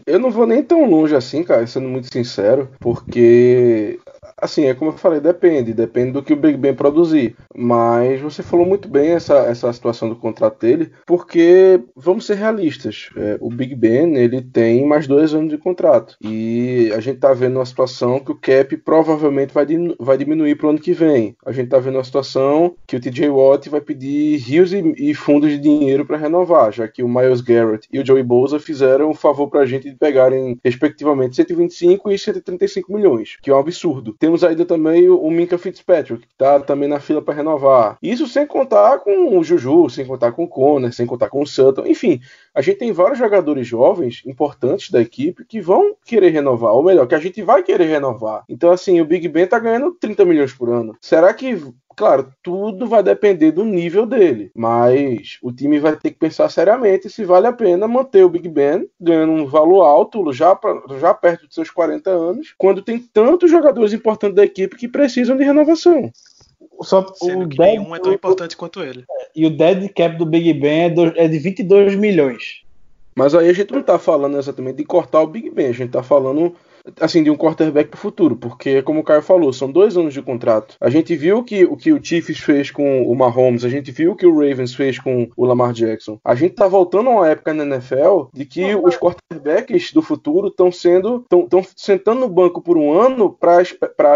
[0.06, 3.98] Eu não vou nem tão longe assim, cara, sendo muito sincero, porque,
[4.36, 7.36] assim, é como eu falei, depende, depende do que o Big Ben produzir.
[7.54, 13.10] Mas você falou muito bem essa, essa situação do contrato dele, porque, vamos ser realistas,
[13.16, 16.16] é, o Big Ben, ele tem mais dois anos de contrato.
[16.20, 19.66] E a gente tá vendo uma situação que o cap provavelmente vai,
[19.98, 21.36] vai diminuir pro ano que vem.
[21.44, 25.14] A gente tá vendo uma situação que o TJ Watt vai pedir rios e, e
[25.14, 29.10] fundos de dinheiro para renovar, já que o Miles Garrett e o Joey Bosa fizeram
[29.10, 34.14] um favor pra gente de pegarem, respectivamente, 125 e 135 milhões, que é um absurdo.
[34.18, 37.96] Temos ainda também o, Minka Fitzpatrick, que tá também na fila para renovar.
[38.02, 41.46] Isso sem contar com o Juju, sem contar com o Conner, sem contar com o
[41.46, 42.20] Sutton, enfim.
[42.54, 47.06] A gente tem vários jogadores jovens, importantes da equipe, que vão querer renovar, ou melhor,
[47.06, 48.44] que a gente vai querer renovar.
[48.48, 50.96] Então, assim, o Big Ben tá ganhando 30 milhões por ano.
[51.00, 51.56] Será que
[51.96, 57.10] Claro, tudo vai depender do nível dele, mas o time vai ter que pensar seriamente
[57.10, 61.12] se vale a pena manter o Big Ben ganhando um valor alto já, pra- já
[61.12, 65.44] perto dos seus 40 anos, quando tem tantos jogadores importantes da equipe que precisam de
[65.44, 66.10] renovação.
[66.82, 69.04] Só Sendo o que dead, nenhum é tão importante quanto ele.
[69.34, 72.62] e o dead cap do Big Ben é, do- é de 22 milhões.
[73.14, 75.90] Mas aí a gente não tá falando exatamente de cortar o Big Ben, a gente
[75.90, 76.54] tá falando
[77.00, 80.22] assim de um quarterback pro futuro, porque como o Caio falou, são dois anos de
[80.22, 80.76] contrato.
[80.80, 84.12] A gente viu que o que o Chiefs fez com o Mahomes, a gente viu
[84.12, 86.18] o que o Ravens fez com o Lamar Jackson.
[86.24, 90.48] A gente tá voltando a uma época na NFL de que os quarterbacks do futuro
[90.48, 93.62] estão sendo estão sentando no banco por um ano para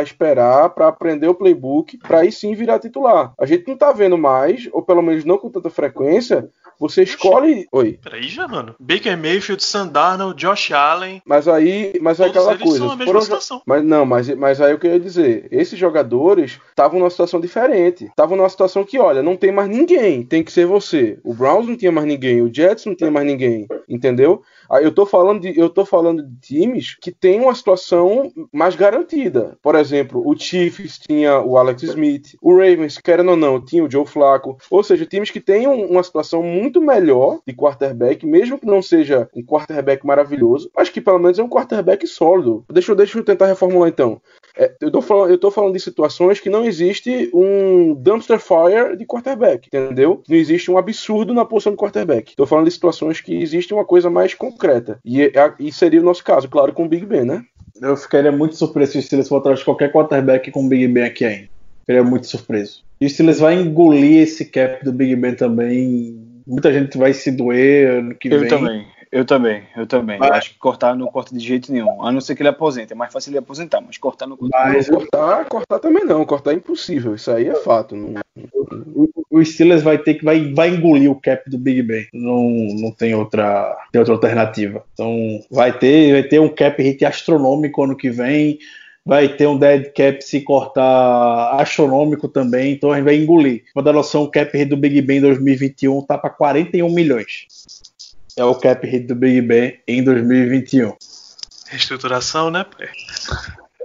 [0.03, 3.33] esperar, para aprender o playbook, para aí sim virar titular.
[3.39, 6.49] A gente não tá vendo mais, ou pelo menos não com tanta frequência,
[6.79, 8.75] você escolhe, oi, Peraí, já, mano.
[8.79, 11.23] Baker Mayfield, Sam Darnold, Josh Allen.
[11.25, 12.79] Mas aí, mas é Todos aquela eles coisa.
[12.79, 13.63] são a mesma foram situação.
[13.67, 17.41] Mas não, mas, mas aí o que eu ia dizer, esses jogadores estavam numa situação
[17.41, 18.07] diferente.
[18.07, 21.19] Estavam numa situação que, olha, não tem mais ninguém, tem que ser você.
[21.23, 24.43] O Browns não tinha mais ninguém, o Jets não tinha mais ninguém, entendeu?
[24.75, 28.75] Ah, Eu tô falando de, eu tô falando de times que têm uma situação mais
[28.75, 29.57] garantida.
[29.63, 33.91] Por exemplo, o Chiefs tinha o Alex Smith, o Ravens, querendo ou não, tinha o
[33.91, 34.57] Joe Flacco.
[34.71, 38.83] Ou seja, times que têm um- uma situação muito melhor de quarterback, mesmo que não
[38.83, 42.65] seja um quarterback maravilhoso, mas que pelo menos é um quarterback sólido.
[42.73, 44.21] Deixa, eu- deixa eu tentar reformular então.
[44.57, 48.97] É, eu, tô falando, eu tô falando de situações que não existe um dumpster fire
[48.97, 50.23] de quarterback, entendeu?
[50.29, 52.37] Não existe um absurdo na posição de quarterback.
[52.37, 54.64] Tô falando de situações que existe uma coisa mais concreta.
[55.05, 57.43] E, é- e seria o nosso caso, claro, com o Big Ben, né?
[57.81, 60.87] Eu ficaria muito surpreso se o Steelers for atrás de qualquer quarterback com o Big
[60.89, 61.49] Ben aqui ainda.
[61.81, 62.83] Ficaria muito surpreso.
[63.01, 66.17] E o Steelers vai engolir esse cap do Big Ben também.
[66.47, 68.49] Muita gente vai se doer ano que Eu vem.
[68.49, 70.19] também, eu também, eu também.
[70.19, 72.03] Mas- Eu acho que cortar não corta de jeito nenhum.
[72.05, 72.93] A não ser que ele aposente.
[72.93, 74.57] É mais fácil ele aposentar, mas cortar não corta.
[74.59, 76.25] Mas Não, cortar, cortar também não.
[76.25, 77.15] Cortar é impossível.
[77.15, 77.95] Isso aí é fato.
[77.95, 78.21] Não-
[78.95, 82.07] o, o Steelers vai ter que vai, vai engolir o cap do Big Ben.
[82.13, 82.43] Não,
[82.81, 84.85] não tem outra tem outra alternativa.
[84.95, 85.17] Então
[85.51, 88.59] vai ter vai ter um cap hit astronômico ano que vem.
[89.07, 93.63] Vai ter um dead cap se cortar astronômico também, então a gente vai engolir.
[93.75, 97.47] Pra dar noção, o cap hit do Big Ben em 2021 tá para 41 milhões.
[98.37, 100.97] É o cap hit do Big Ben em 2021.
[101.69, 102.67] Reestruturação, né?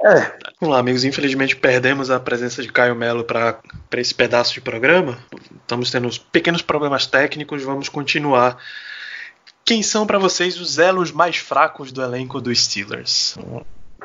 [0.04, 0.38] É.
[0.60, 1.04] Vamos lá, amigos.
[1.04, 3.62] Infelizmente perdemos a presença de Caio Melo para
[3.98, 5.20] esse pedaço de programa.
[5.62, 7.64] Estamos tendo uns pequenos problemas técnicos.
[7.64, 8.58] Vamos continuar.
[9.64, 13.38] Quem são para vocês os elos mais fracos do elenco dos Steelers?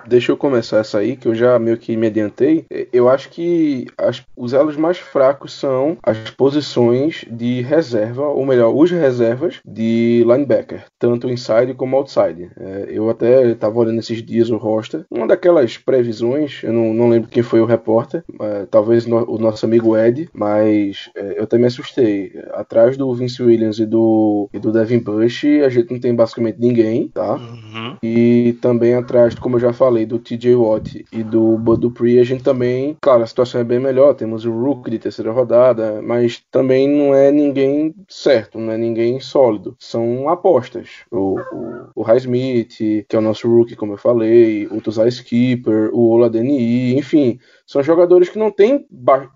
[0.07, 2.65] Deixa eu começar essa aí, que eu já meio que me adiantei.
[2.93, 8.75] Eu acho que as- os elos mais fracos são as posições de reserva, ou melhor,
[8.75, 12.51] os reservas de linebacker, tanto inside como outside.
[12.59, 15.05] É, eu até estava olhando esses dias o roster.
[15.11, 19.39] Uma daquelas previsões, eu não, não lembro quem foi o repórter, mas talvez no- o
[19.39, 22.33] nosso amigo Ed, mas é, eu até me assustei.
[22.53, 26.59] Atrás do Vince Williams e do, e do Devin Bush, a gente não tem basicamente
[26.61, 27.35] ninguém, tá?
[27.35, 27.84] Uhum.
[28.07, 31.91] E também atrás, como eu já falei, do TJ Watt e do Bud
[32.21, 34.13] a gente também, claro, a situação é bem melhor.
[34.13, 39.21] Temos o Rook de terceira rodada, mas também não é ninguém certo, não é ninguém
[39.21, 39.75] sólido.
[39.79, 40.91] São apostas.
[41.11, 42.77] O, o, o Highsmith,
[43.09, 47.39] que é o nosso Rookie, como eu falei, o Tuzai Skipper, o Ola DNI, enfim,
[47.67, 48.87] são jogadores que não têm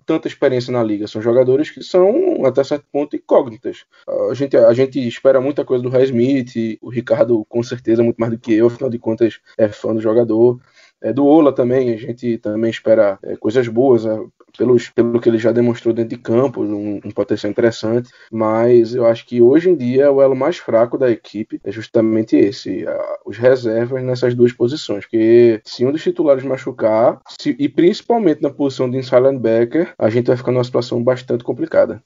[0.05, 3.85] tanta experiência na liga, são jogadores que são, até certo ponto, incógnitas.
[4.29, 8.31] A gente, a gente espera muita coisa do Highsmith, o Ricardo, com certeza, muito mais
[8.31, 10.59] do que eu, afinal de contas, é fã do jogador.
[11.01, 14.19] É, do Ola também, a gente também espera é, coisas boas, é,
[14.57, 19.05] pelos, pelo que ele já demonstrou dentro de campo, um, um potencial interessante, mas eu
[19.05, 23.17] acho que hoje em dia o elo mais fraco da equipe é justamente esse, a-
[23.25, 28.49] os reservas nessas duas posições, porque se um dos titulares machucar, se- e principalmente na
[28.49, 32.03] posição de inside linebacker, a gente vai ficar numa situação bastante complicada.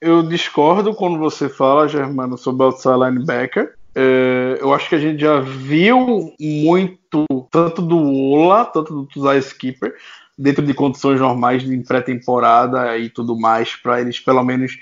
[0.00, 3.74] Eu discordo quando você fala, Germano, sobre o outside linebacker.
[4.02, 7.98] É, eu acho que a gente já viu muito, tanto do
[8.32, 9.94] Ola, tanto do Tuzai Skipper,
[10.38, 14.78] dentro de condições normais de pré-temporada e tudo mais, para eles pelo menos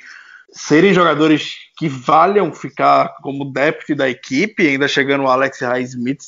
[0.52, 6.22] serem jogadores que valham ficar como depth da equipe, ainda chegando o Alex Highsmith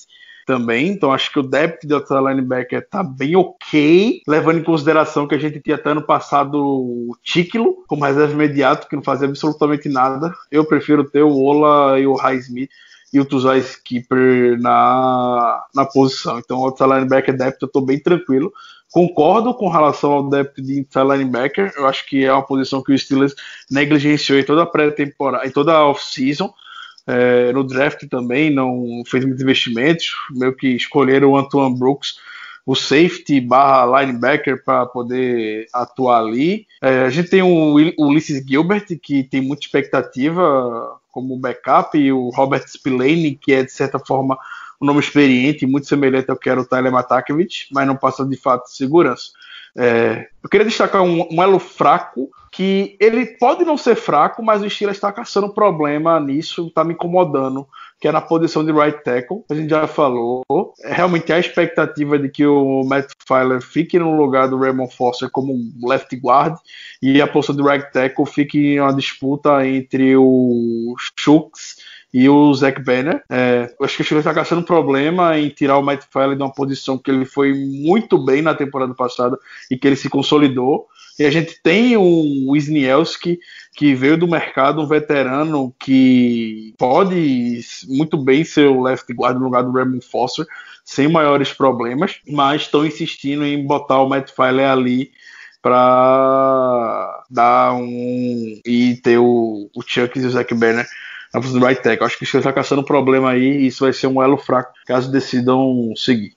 [0.51, 5.28] também, então acho que o depth do outside linebacker tá bem ok, levando em consideração
[5.28, 9.28] que a gente tinha até ano passado o Tíquilo como reserva imediato, que não fazia
[9.28, 10.34] absolutamente nada.
[10.51, 12.68] Eu prefiro ter o Ola e o Highsmith
[13.12, 16.40] e o Tuzai Skipper na, na posição.
[16.40, 18.53] Então, o outside linebacker depth eu tô bem tranquilo.
[18.90, 21.72] Concordo com relação ao depth de inside linebacker.
[21.76, 23.36] Eu acho que é uma posição que o Steelers
[23.70, 26.53] negligenciou em toda a pré-temporada, em toda a off-season.
[27.07, 32.16] É, no draft também não fez muitos investimentos, meio que escolheram o Antoine Brooks,
[32.64, 36.66] o safety barra linebacker para poder atuar ali.
[36.80, 42.28] É, a gente tem o Ulysses Gilbert, que tem muita expectativa como backup, e o
[42.28, 44.38] Robert Spillane, que é de certa forma
[44.80, 48.36] um nome experiente, muito semelhante ao que era o Tyler Matakevich, mas não passa de
[48.36, 49.30] fato de segurança.
[49.77, 54.62] É, eu queria destacar um, um elo fraco, que ele pode não ser fraco, mas
[54.62, 57.66] o Steelers está caçando problema nisso, está me incomodando,
[58.01, 60.43] que é na posição de right tackle, a gente já falou.
[60.83, 65.31] É, realmente a expectativa de que o Matt Filer fique no lugar do Raymond Foster
[65.31, 66.57] como left guard,
[67.01, 71.77] e a posição de right tackle fique em uma disputa entre o Shooks
[72.13, 73.23] e o Zach Banner.
[73.31, 76.53] É, acho que o Steelers está caçando problema em tirar o Matt Filer de uma
[76.53, 79.39] posição que ele foi muito bem na temporada passada
[79.71, 80.89] e que ele se consolidou.
[81.19, 83.39] E a gente tem o Wisniewski,
[83.77, 89.45] que veio do mercado, um veterano que pode muito bem ser o left guard no
[89.45, 90.47] lugar do Raymond Foster,
[90.85, 95.13] sem maiores problemas, mas estão insistindo em botar o Matt Filer ali
[95.63, 98.61] para dar um.
[98.65, 100.87] e ter o, o Chucks e o Zach Banner
[101.33, 102.07] na posição do right tackle.
[102.07, 104.72] Acho que você está caçando um problema aí e isso vai ser um elo fraco
[104.87, 106.35] caso decidam seguir.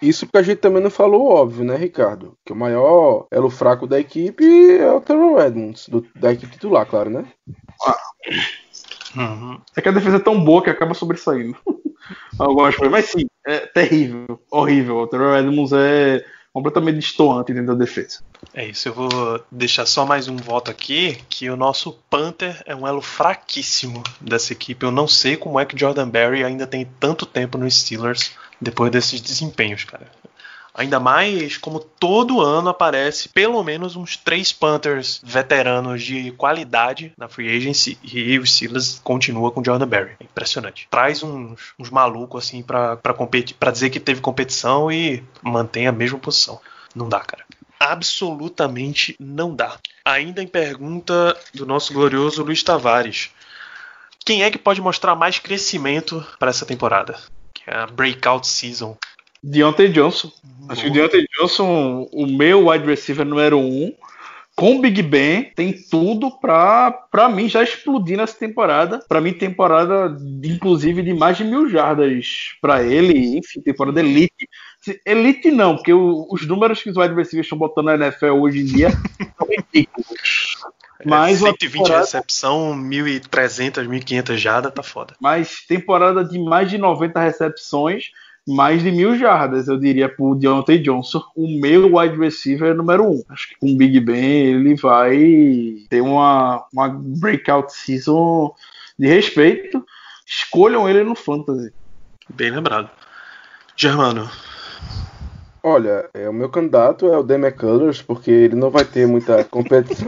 [0.00, 2.36] Isso porque a gente também não falou óbvio, né, Ricardo?
[2.44, 4.44] Que o maior elo fraco da equipe
[4.78, 7.24] é o Terrell Edmonds, do- da equipe titular, claro, né?
[9.16, 9.58] Uhum.
[9.74, 11.56] É que a defesa é tão boa que acaba sobressaindo.
[12.38, 14.96] Eu gosto, mas sim, é terrível, horrível.
[14.98, 16.24] O Terrell Edmonds é
[16.56, 18.20] completamente destoante dentro da defesa.
[18.54, 22.74] É isso, eu vou deixar só mais um voto aqui, que o nosso Panther é
[22.74, 24.82] um elo fraquíssimo dessa equipe.
[24.86, 28.90] Eu não sei como é que Jordan Berry ainda tem tanto tempo nos Steelers depois
[28.90, 30.10] desses desempenhos, cara.
[30.76, 37.28] Ainda mais como todo ano aparece pelo menos uns três Panthers veteranos de qualidade na
[37.28, 40.16] free agency e os Steelers continua com Jordan Berry.
[40.20, 40.86] É impressionante.
[40.90, 45.92] Traz uns, uns malucos assim pra, competir, pra dizer que teve competição e mantém a
[45.92, 46.60] mesma posição.
[46.94, 47.44] Não dá, cara.
[47.80, 49.78] Absolutamente não dá.
[50.04, 53.30] Ainda em pergunta do nosso glorioso Luiz Tavares.
[54.26, 57.18] Quem é que pode mostrar mais crescimento para essa temporada?
[57.54, 58.96] Que é a breakout season.
[59.50, 60.30] Deontay Johnson.
[60.68, 63.92] Acho que o Deontay Johnson, o meu wide receiver número um,
[64.56, 68.98] com o Big Ben, tem tudo pra, pra mim já explodir nessa temporada.
[69.08, 73.38] Pra mim, temporada, de, inclusive, de mais de mil jardas pra ele.
[73.38, 74.48] Enfim, temporada elite.
[75.04, 78.60] Elite não, porque o- os números que os wide receivers estão botando na NFL hoje
[78.60, 80.56] em dia são ridículos.
[81.04, 85.14] Mas uma 120 temporada- recepção, 1.300, 1.500 jardas, tá foda.
[85.20, 88.06] mas temporada de mais de 90 recepções,
[88.46, 93.22] mais de mil jardas, eu diria, pro Deontay Johnson, o meu wide receiver número um.
[93.28, 98.54] Acho que com o Big Ben ele vai ter uma, uma breakout season
[98.98, 99.84] de respeito.
[100.26, 101.72] Escolham ele no Fantasy.
[102.28, 102.90] Bem lembrado.
[103.76, 104.30] Germano,
[105.68, 109.42] Olha, é, o meu candidato é o Demi Colors, porque ele não vai ter muita
[109.50, 110.06] competição.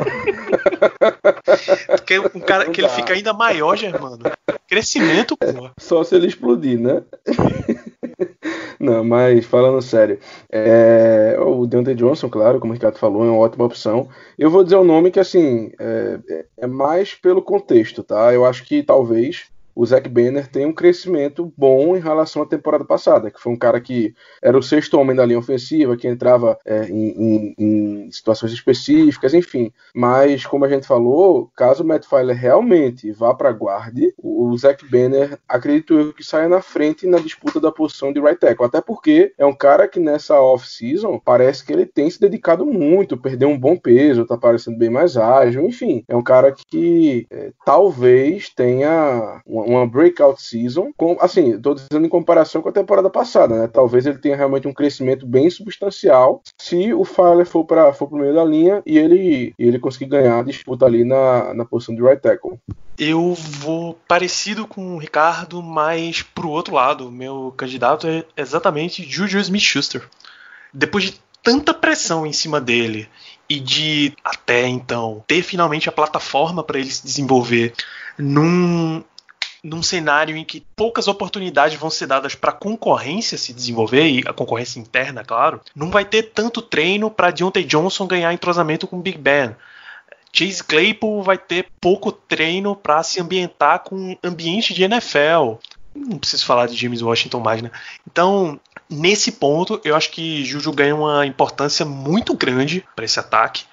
[2.06, 2.94] quer um cara Não que ele dá.
[2.94, 4.20] fica ainda maior, Germano.
[4.68, 5.68] Crescimento, pô.
[5.76, 7.02] Só se ele explodir, né?
[8.80, 10.18] Não, mas falando sério,
[10.50, 14.08] é, o Deontay Johnson, claro, como o Ricardo falou, é uma ótima opção.
[14.38, 18.32] Eu vou dizer um nome que, assim, é, é mais pelo contexto, tá?
[18.32, 19.46] Eu acho que talvez
[19.80, 23.56] o Zac Banner tenha um crescimento bom em relação à temporada passada, que foi um
[23.58, 24.12] cara que
[24.42, 27.54] era o sexto homem da linha ofensiva, que entrava é, em, em-
[28.06, 29.72] em situações específicas, enfim.
[29.94, 34.56] Mas, como a gente falou, caso o Matt Filer realmente vá para guarde, o o
[34.56, 38.64] Zac Banner, acredito eu, que saia na frente na disputa da posição de right tackle.
[38.64, 43.16] Até porque é um cara que nessa off-season parece que ele tem se dedicado muito,
[43.16, 46.02] perdeu um bom peso, tá parecendo bem mais ágil, enfim.
[46.08, 52.08] É um cara que é, talvez tenha uma breakout season, com, assim, estou dizendo em
[52.08, 53.68] comparação com a temporada passada, né?
[53.68, 58.34] Talvez ele tenha realmente um crescimento bem substancial se o Filer for para for meio
[58.34, 62.20] da linha e ele, ele conseguir ganhar a disputa ali na, na posição de right
[62.20, 62.58] tackle.
[62.98, 67.10] Eu vou parecido com o Ricardo, mas pro outro lado.
[67.10, 70.08] Meu candidato é exatamente Juju Smith-Schuster.
[70.72, 73.08] Depois de tanta pressão em cima dele
[73.48, 77.72] e de até então ter finalmente a plataforma para ele se desenvolver
[78.18, 79.02] num
[79.62, 84.22] num cenário em que poucas oportunidades vão ser dadas para a concorrência se desenvolver e
[84.26, 88.98] a concorrência interna, claro, não vai ter tanto treino para Deontay Johnson ganhar entrosamento com
[88.98, 89.54] o Big Ben.
[90.32, 95.56] Chase Claypool vai ter pouco treino para se ambientar com ambiente de NFL.
[95.94, 97.70] Não preciso falar de James Washington mais, né?
[98.06, 103.64] Então, nesse ponto, eu acho que Juju ganha uma importância muito grande para esse ataque.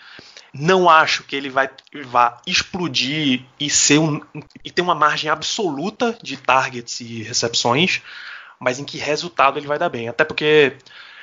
[0.57, 1.69] Não acho que ele vai,
[2.05, 4.21] vá explodir e ser um,
[4.63, 8.01] e ter uma margem absoluta de targets e recepções,
[8.57, 10.07] mas em que resultado ele vai dar bem.
[10.07, 10.77] Até porque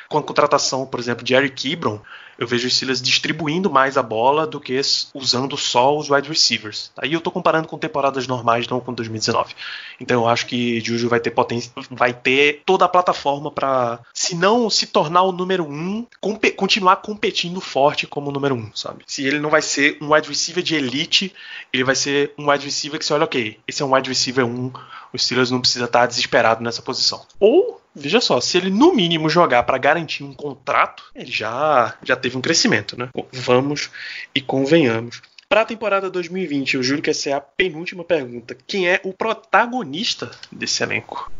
[0.07, 1.99] com a contratação, por exemplo, de Eric Ebron,
[2.43, 4.81] eu vejo os Steelers distribuindo mais a bola do que
[5.15, 6.91] usando só os wide receivers.
[6.97, 9.55] Aí eu tô comparando com temporadas normais, não com 2019.
[10.01, 14.35] Então eu acho que Juju vai ter potência, vai ter toda a plataforma para, se
[14.35, 19.05] não se tornar o número um, compe continuar competindo forte como o número um, sabe?
[19.07, 21.33] Se ele não vai ser um wide receiver de elite,
[21.73, 24.45] ele vai ser um wide receiver que você olha, ok, esse é um wide receiver
[24.45, 24.73] 1,
[25.13, 27.25] os Steelers não precisa estar desesperado nessa posição.
[27.39, 32.17] Ou Veja só, se ele no mínimo jogar para garantir um contrato, ele já, já
[32.17, 33.09] teve um crescimento, né?
[33.33, 33.91] Vamos
[34.35, 35.21] e convenhamos.
[35.49, 38.57] Para a temporada 2020, eu juro que essa é a penúltima pergunta.
[38.67, 41.31] Quem é o protagonista desse elenco?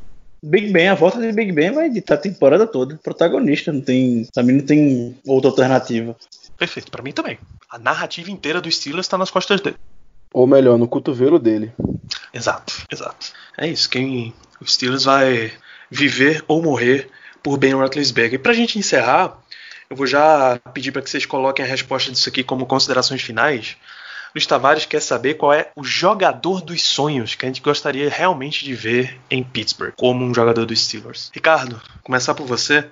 [0.43, 2.97] Big Ben, a volta de Big Ben vai editar a temporada toda.
[2.97, 4.27] Protagonista, não tem.
[4.33, 6.15] Também não tem outra alternativa.
[6.59, 7.39] Perfeito, para mim também.
[7.71, 9.77] A narrativa inteira do Steelers está nas costas dele.
[10.35, 11.73] Ou melhor, no cotovelo dele.
[12.35, 13.33] Exato, exato.
[13.57, 13.89] É isso.
[13.89, 15.53] Quem o Steelers vai
[15.93, 17.09] viver ou morrer
[17.43, 18.35] por Ben Roethlisberger.
[18.35, 19.37] E pra gente encerrar,
[19.91, 23.77] eu vou já pedir para que vocês coloquem a resposta disso aqui como considerações finais.
[24.35, 28.65] Luiz Tavares quer saber qual é o jogador dos sonhos que a gente gostaria realmente
[28.65, 31.31] de ver em Pittsburgh, como um jogador dos Steelers.
[31.35, 32.87] Ricardo, começar por você.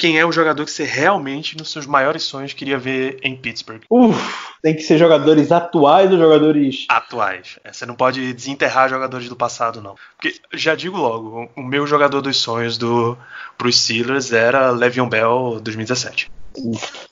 [0.00, 3.82] Quem é o jogador que você realmente, nos seus maiores sonhos, queria ver em Pittsburgh?
[3.90, 4.18] Uf,
[4.62, 6.86] tem que ser jogadores atuais ou jogadores.
[6.88, 7.58] Atuais.
[7.62, 9.96] É, você não pode desenterrar jogadores do passado, não.
[10.16, 13.14] Porque, já digo logo, o meu jogador dos sonhos do,
[13.58, 16.30] pros Steelers era Le'Veon Bell 2017.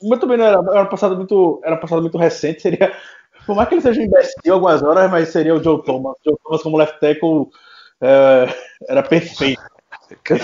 [0.01, 2.91] Mas também não era, era um passado muito, era um passado muito recente, seria.
[3.45, 6.15] Por mais que ele seja um imbecil algumas horas, mas seria o Joe Thomas.
[6.25, 7.49] Joe Thomas como left tackle
[8.01, 8.47] é,
[8.89, 9.61] era perfeito.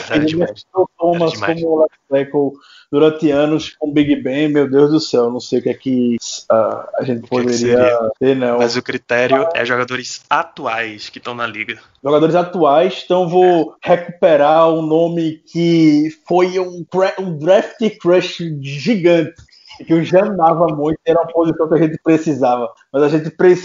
[0.09, 0.65] Era demais.
[0.73, 2.51] O Thomas como left tackle
[2.91, 6.17] durante anos com Big Ben, meu Deus do céu, não sei o que é que
[6.49, 8.57] ah, a gente que poderia ter, não.
[8.57, 11.79] Mas o critério é jogadores atuais que estão na liga.
[12.03, 16.85] Jogadores atuais, então vou recuperar um nome que foi um,
[17.19, 19.33] um draft crush gigante,
[19.85, 23.29] que eu já amava muito, era uma posição que a gente precisava, mas a gente
[23.31, 23.55] pre-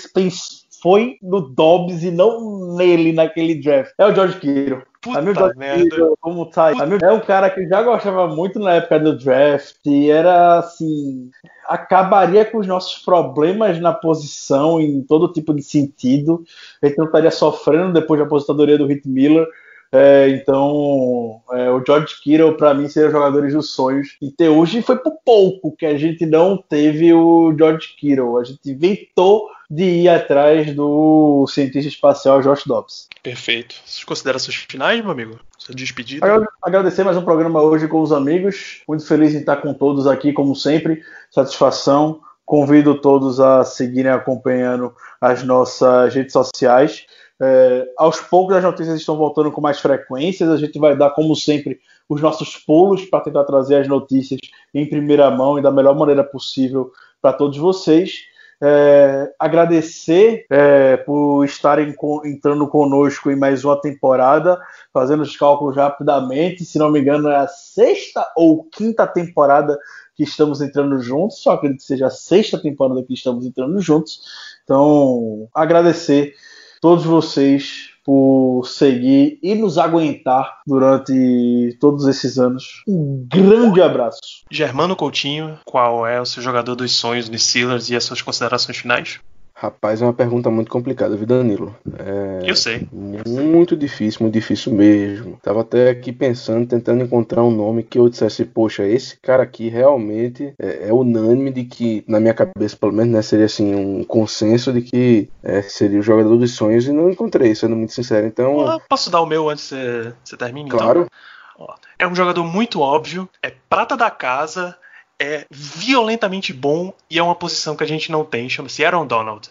[0.83, 3.93] foi no Dobbs e não nele naquele draft.
[3.99, 4.83] É o George Kittle.
[5.01, 6.13] Puta George merda.
[6.21, 9.77] Como tá, pra mim, é um cara que já gostava muito na época do draft,
[9.87, 11.31] e era assim,
[11.67, 16.45] acabaria com os nossos problemas na posição em todo tipo de sentido.
[16.83, 19.47] Gente não estaria sofrendo depois da aposentadoria do Hit Miller.
[19.93, 24.17] É, então, é, o George Kittle, para mim, seria jogadores dos sonhos.
[24.23, 28.39] E até hoje foi por pouco que a gente não teve o George Kittle.
[28.39, 33.09] A gente inventou de ir atrás do cientista espacial Josh Dobbs.
[33.23, 33.75] Perfeito.
[33.85, 35.39] Suas considerações finais, meu amigo?
[35.59, 36.25] Sua despedida?
[36.25, 38.83] Agrade- Agradecer mais um programa hoje com os amigos.
[38.89, 41.03] Muito feliz em estar com todos aqui, como sempre.
[41.31, 42.21] Satisfação.
[42.45, 47.07] Convido todos a seguirem acompanhando as nossas redes sociais.
[47.41, 50.49] É, aos poucos as notícias estão voltando com mais frequências.
[50.51, 54.41] A gente vai dar, como sempre, os nossos pulos para tentar trazer as notícias
[54.75, 56.91] em primeira mão e da melhor maneira possível
[57.21, 58.29] para todos vocês.
[58.63, 64.61] É, agradecer é, por estarem co- entrando conosco em mais uma temporada,
[64.93, 66.63] fazendo os cálculos rapidamente.
[66.67, 69.79] Se não me engano, é a sexta ou quinta temporada
[70.15, 71.39] que estamos entrando juntos.
[71.39, 74.21] Só acredito que seja a sexta temporada que estamos entrando juntos.
[74.63, 76.35] Então, agradecer
[76.81, 82.83] todos vocês por seguir e nos aguentar durante todos esses anos.
[82.89, 84.21] Um grande abraço.
[84.51, 88.79] Germano Coutinho, qual é o seu jogador dos sonhos dos Steelers e as suas considerações
[88.79, 89.21] finais?
[89.63, 91.77] Rapaz, é uma pergunta muito complicada, viu, Danilo?
[91.99, 92.89] É Eu sei.
[92.91, 95.39] muito difícil, muito difícil mesmo.
[95.43, 99.69] Tava até aqui pensando, tentando encontrar um nome que eu dissesse, poxa, esse cara aqui
[99.69, 104.03] realmente é, é unânime de que, na minha cabeça, pelo menos, né, seria assim, um
[104.03, 108.27] consenso de que é, seria o jogador dos sonhos e não encontrei, sendo muito sincero.
[108.27, 110.71] Então, Ah, Posso dar o meu antes que você, termine?
[110.71, 111.07] claro,
[111.55, 111.75] Então?
[111.99, 114.75] É um jogador muito óbvio, é prata da casa,
[115.21, 119.51] é violentamente bom e é uma posição que a gente não tem, chama-se Aaron Donald.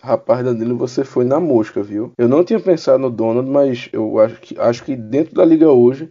[0.00, 2.12] Rapaz, Danilo, você foi na mosca, viu?
[2.18, 5.70] Eu não tinha pensado no Donald, mas eu acho que, acho que dentro da liga
[5.70, 6.10] hoje,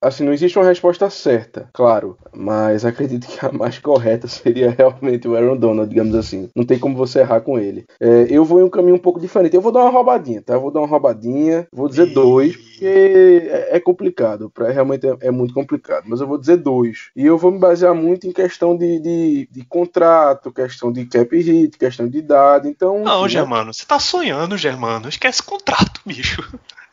[0.00, 5.26] assim, não existe uma resposta certa, claro, mas acredito que a mais correta seria realmente
[5.28, 6.48] o Aaron Donald, digamos assim.
[6.54, 7.86] Não tem como você errar com ele.
[8.00, 9.54] É, eu vou em um caminho um pouco diferente.
[9.54, 10.54] Eu vou dar uma roubadinha, tá?
[10.54, 15.16] Eu vou dar uma roubadinha, vou dizer dois, porque é, é complicado, pra, realmente é,
[15.22, 17.10] é muito complicado, mas eu vou dizer dois.
[17.16, 21.36] E eu vou me basear muito em questão de, de, de contrato, questão de cap
[21.36, 23.02] hit, questão de idade, então...
[23.02, 23.28] Não, né?
[23.28, 25.08] Germano, você tá sonhando, Germano.
[25.08, 26.42] Esquece contrato, bicho.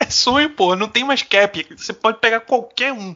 [0.01, 1.63] É sonho, pô, não tem mais cap.
[1.77, 3.15] Você pode pegar qualquer um.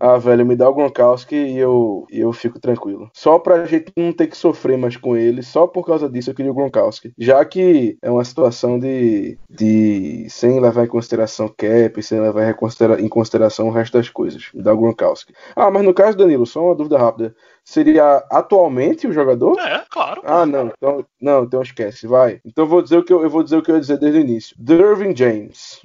[0.00, 3.08] Ah, velho, me dá o Gronkowski e eu, e eu fico tranquilo.
[3.14, 6.34] Só pra gente não ter que sofrer mais com ele, só por causa disso eu
[6.34, 7.12] queria o Gronkowski.
[7.16, 12.54] Já que é uma situação de, de sem levar em consideração cap, sem levar em
[12.54, 14.48] considera- em consideração o resto das coisas.
[14.52, 15.32] Me dá o Gronkowski.
[15.54, 17.34] Ah, mas no caso, Danilo, só uma dúvida rápida.
[17.64, 19.58] Seria atualmente o jogador?
[19.60, 20.20] É, claro.
[20.24, 20.72] Ah, não.
[20.76, 22.40] Então, não, então esquece, vai.
[22.44, 24.18] Então vou dizer o que eu, eu vou dizer o que eu ia dizer desde
[24.18, 24.56] o início.
[24.58, 25.80] Dervin James.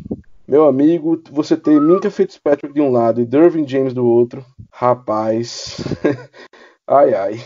[0.50, 4.44] Meu amigo, você tem Minka Fitzpatrick de um lado e Dervin James do outro.
[4.72, 5.78] Rapaz.
[6.90, 7.44] ai, ai.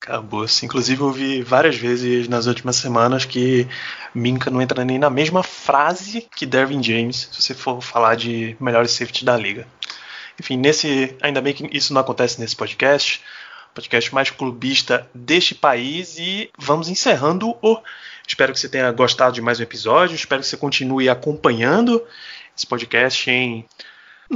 [0.00, 0.64] Acabou-se.
[0.64, 3.66] Inclusive, eu vi várias vezes nas últimas semanas que
[4.14, 8.56] Minka não entra nem na mesma frase que Dervin James, se você for falar de
[8.60, 9.66] melhores safety da liga.
[10.38, 13.20] Enfim, nesse, ainda bem que isso não acontece nesse podcast,
[13.74, 17.78] podcast mais clubista deste país e vamos encerrando o.
[18.28, 22.04] Espero que você tenha gostado de mais um episódio, espero que você continue acompanhando
[22.54, 23.64] esse podcast em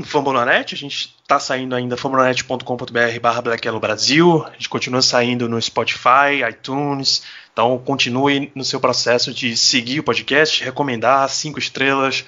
[0.03, 3.43] Fambonanet, a gente está saindo ainda fambonanet.com.br barra
[3.79, 10.01] Brasil, a gente continua saindo no Spotify, iTunes, então continue no seu processo de seguir
[10.01, 12.25] o podcast, recomendar cinco estrelas,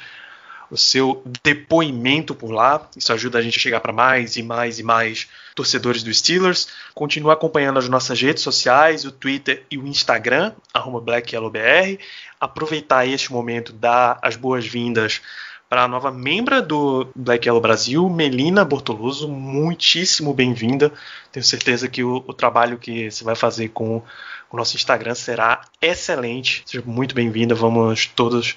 [0.71, 4.79] o seu depoimento por lá, isso ajuda a gente a chegar para mais e mais
[4.79, 6.69] e mais torcedores do Steelers.
[6.95, 10.53] Continue acompanhando as nossas redes sociais, o Twitter e o Instagram,
[11.03, 11.99] BlackYellowBR.
[12.41, 15.21] Aproveitar este momento, dar as boas-vindas
[15.69, 19.29] para a nova membra do Black Yellow Brasil, Melina Bortoloso.
[19.29, 20.93] Muitíssimo bem-vinda.
[21.33, 24.03] Tenho certeza que o, o, trabalho que você vai fazer com
[24.51, 26.63] o nosso Instagram será excelente.
[26.67, 27.55] Seja muito bem-vinda.
[27.55, 28.57] Vamos todos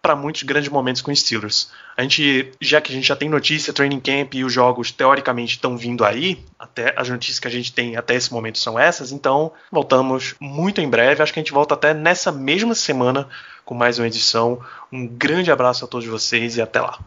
[0.00, 1.70] para muitos grandes momentos com os Steelers.
[1.96, 5.52] A gente, já que a gente já tem notícia, training camp e os jogos teoricamente
[5.52, 9.12] estão vindo aí, até as notícias que a gente tem até esse momento são essas,
[9.12, 11.22] então voltamos muito em breve.
[11.22, 13.28] Acho que a gente volta até nessa mesma semana
[13.64, 14.60] com mais uma edição.
[14.92, 16.98] Um grande abraço a todos vocês e até lá.